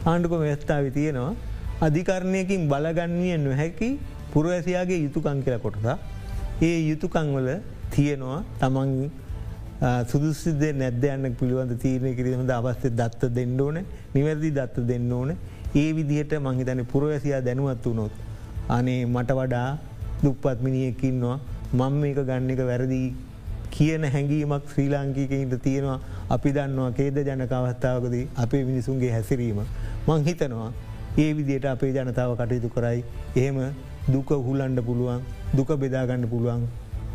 [0.04, 1.34] ආණ්ඩුකොම ව්‍යස්ථාව තියෙනවා
[1.80, 3.98] අධිකරණයකින් බලගන්විය නොහැකි
[4.32, 5.98] පුරවැසියාගේ යුතුකං කියල කොටසා.
[6.62, 7.48] ඒ යුතුකංවල
[7.90, 9.10] තියෙනවා තමන්
[10.10, 13.82] සුදුසිදේ නැද්ද යන්න පිළිවඳ තීරණය කිරීමද අවස්ථ දත්ත දෙන්න ඕන
[14.14, 15.36] නිවැරදි දත්ත දෙන්න ඕන
[15.74, 18.12] ඒ විදිහට මංහිතන පුරවැසියා දැනුවත් වනොත්.
[18.68, 19.78] අනේ මට වඩා
[20.24, 21.38] දුප්පත් මිනිියකින්නවා
[21.72, 23.14] මං මේක ගන්න එක වැරදිී
[23.70, 25.98] කියන හැඟීමක් ශ්‍රී ලාංකිකයින්ට තියෙනවා
[26.30, 29.60] අපි දන්නවා කේද ජනකවස්ථාවකදී අපේ මිනිසුන්ගේ හැසිරීම.
[30.06, 30.72] මං හිතනවා
[31.16, 33.04] ඒ විදියට අපේ ජනතාව කටයුතු කරයි
[33.36, 33.58] එහෙම
[34.14, 35.20] දුක හුල්ලන්ඩ පුළුවන්
[35.58, 36.64] දුක බෙදාගන්න පුළුවන්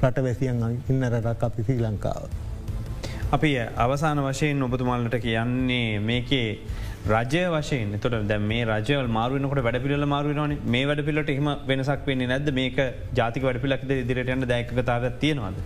[0.04, 2.22] රට වැසියන් ඉන්න රටක් අපි ශ්‍රී ලංකාව.
[3.32, 3.50] අපි
[3.86, 6.48] අවසාන වශයෙන් ඔබතුමාලට කියන්නේ මේකේ
[7.08, 12.08] රජය වශයෙන් තොට දැ මේ රජය මාරුවනකට වැඩ පිල මාරුවන මේ වැඩ පිලට එහම වෙනසක්
[12.08, 12.80] වෙන්නේ නැද මේක
[13.20, 15.60] ජාතික වැඩ පිලක්ද ඉදිරිටයන්න දැකතාව තියෙනවාද.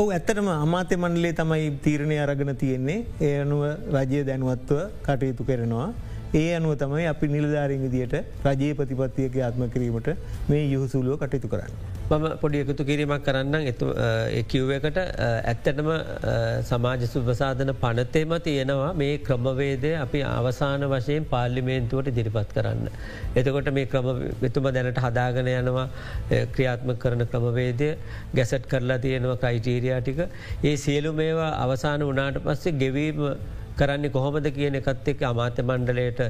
[0.00, 2.98] ඔව ඇත්තටම අමාත්‍ය මණ්ඩලේ තමයි තීරණය අරගෙන තියෙන්නේ
[3.28, 3.62] ඒ අනුව
[3.96, 5.88] රජය දැනුවත්ව කටයුතු කරනවා.
[6.34, 8.16] ඒ අනුව තමයි අපි නිලධාරින් විදියට
[8.46, 10.08] රජයේ ප්‍රතිපත්තියක ආත්ම කිරීමට
[10.48, 11.72] මේ යුහසුලුව කටයුතු කරන්න.
[12.10, 13.56] මම පොඩි එකතු කිරීමක් කරන්න
[14.46, 15.88] කිව් එකට ඇත්තටම
[16.62, 22.84] සමාජ සුභසාධන පනතේම තියෙනවා මේ ක්‍රමවේදය අපි අවසාන වශයෙන් පාර්ලිමේන්තුවට දිරිපත් කරන්න.
[23.34, 24.08] එතකොට මේ ක්‍රම
[24.38, 25.88] වෙතුම දැනට හදාගන යනවා
[26.54, 27.90] ක්‍රියාත්ම කරන ක්‍රමවේදය
[28.34, 30.20] ගැසට් කරලා තියෙනවා ක්‍රයිටීරයා ටික
[30.64, 33.24] ඒ සියලු මේවා අවසාන වනාට පස්සේ ගෙවීම
[33.80, 36.20] කරන්නේ කොහොමද කියන එකත් එක් අමාත්‍ය මණ්ඩලයට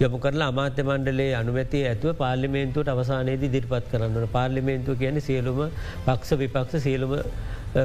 [0.00, 5.60] යොමු කරලා අමාත්‍ය මණ්ඩලේ අනුමැති ඇතුව පාර්ලිමේන්තුවට අවසානයේදී දිරිපත් කරන්නන පාර්ලිමේන්තුව කියන සියලුම
[6.06, 7.14] පක්ෂ විපක්ෂ සියලුම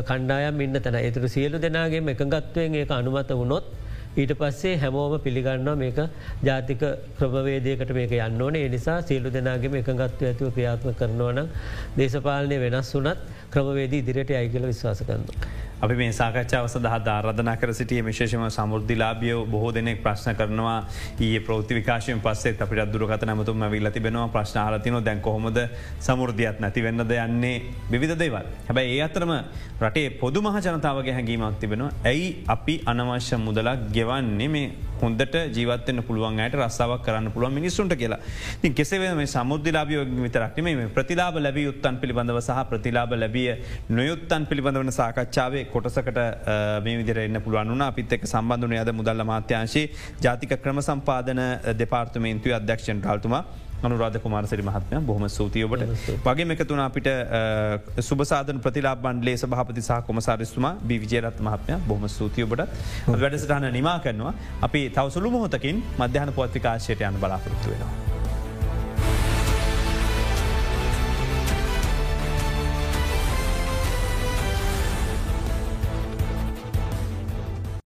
[0.07, 3.69] කණ්ඩායම් ඉන්න තැන එතුරු සියලු දෙනාගේ එකගත්වයෙන් ඒක අනුමත වුණොත්
[4.17, 5.99] ඊට පස්සේ හැමෝම පිළිගන්නවා මේක
[6.43, 6.83] ජාතික
[7.17, 8.67] ක්‍රමවේදයකට මේක යන්න ඕනේ.
[8.67, 11.49] නිසා සියලු දෙනාගේම එකගත්ව ඇතුව ක්‍රියාත්ම කරනවන
[11.97, 13.17] දේශපාලනය වෙනස් වනත්
[13.51, 15.25] ක්‍රමවේදී ඉදිරියට අයිගල විශ්වාස කරන්න.
[15.81, 20.79] අපි මේ සාකච්ඡාව සඳහ ධාරධනා කර සිටිය විශේෂම සමුෘද්ධිලාබියෝ බොහෝ දෙනෙක් ප්‍රශ්න කරනවා.
[21.21, 24.27] ඒ ප්‍රෘති විකාශයෙන් පස්සේ අපිට අදුරගත නමතුම විල්ල තිබෙනවා.
[24.27, 25.59] ප්‍රශ්න ආලතින දැන් කොහොමද
[26.07, 27.55] සමුෘධියත් නැතිවෙන්නද යන්නේ?
[27.91, 28.51] විධ දේවල්.
[28.67, 29.31] හැබැයි ඒ අතරම
[29.81, 31.91] රටේ පොදු මහ ජනතාවගේ හැඟීමක් තිබෙනවා.
[32.05, 34.47] ඇයි අපි අනවශ්‍ය මුදලක් ගෙවන්නේ?
[34.47, 34.67] මේ
[35.01, 38.19] හොඳට ජීවත්වන්න පුළුවන්යට රස්සාාවක් කරන්න පුළුවන් මිනිස්සුන්ට කියලා.
[38.61, 43.49] ති කෙසේ මේ සමුද්ධලාබියෝ විතරක්ම මේ ප්‍රතිලාබ ලැබී යුත්තන් පිළිබඳව සහ ප්‍රතිලාබ ලැබිය
[43.91, 46.19] නොයුත්තන් පිළිබඳවන සාකච්ඡාවේ කොටසකට
[46.85, 47.87] මේ විදිර එන්න පුළුවන් වුණ.
[47.89, 49.89] අපිත් එක් සම්බන්ධන අද මුදල්ල මාත්‍යංශයේ
[50.25, 51.41] ජාතික ක්‍රම සම්පාදන
[51.81, 53.43] දෙපාර්තමේන්තුව අධ්‍යක්ෂන් ටල්තුමා
[53.83, 55.83] අනුරාධ කුමාරසිරි මහත්මය බොහම සූතියෝබට
[56.25, 57.09] වගේ එකතුන අපිට
[58.01, 61.79] සුබසාධන ප්‍රතිලා බන්්ලේ සභහපති සහ කොමසාරිස්තුමා බි විජයරත් මහත්මය.
[61.87, 62.63] බොහම සූතියෝබට
[63.15, 64.33] වැඩසටහන නිමා කරනවා.
[64.61, 68.18] අපි තවසුළු මොහොතකින් මධ්‍යහන පොත්තිකාශයට යන බලාපොරත්තු වෙනවා.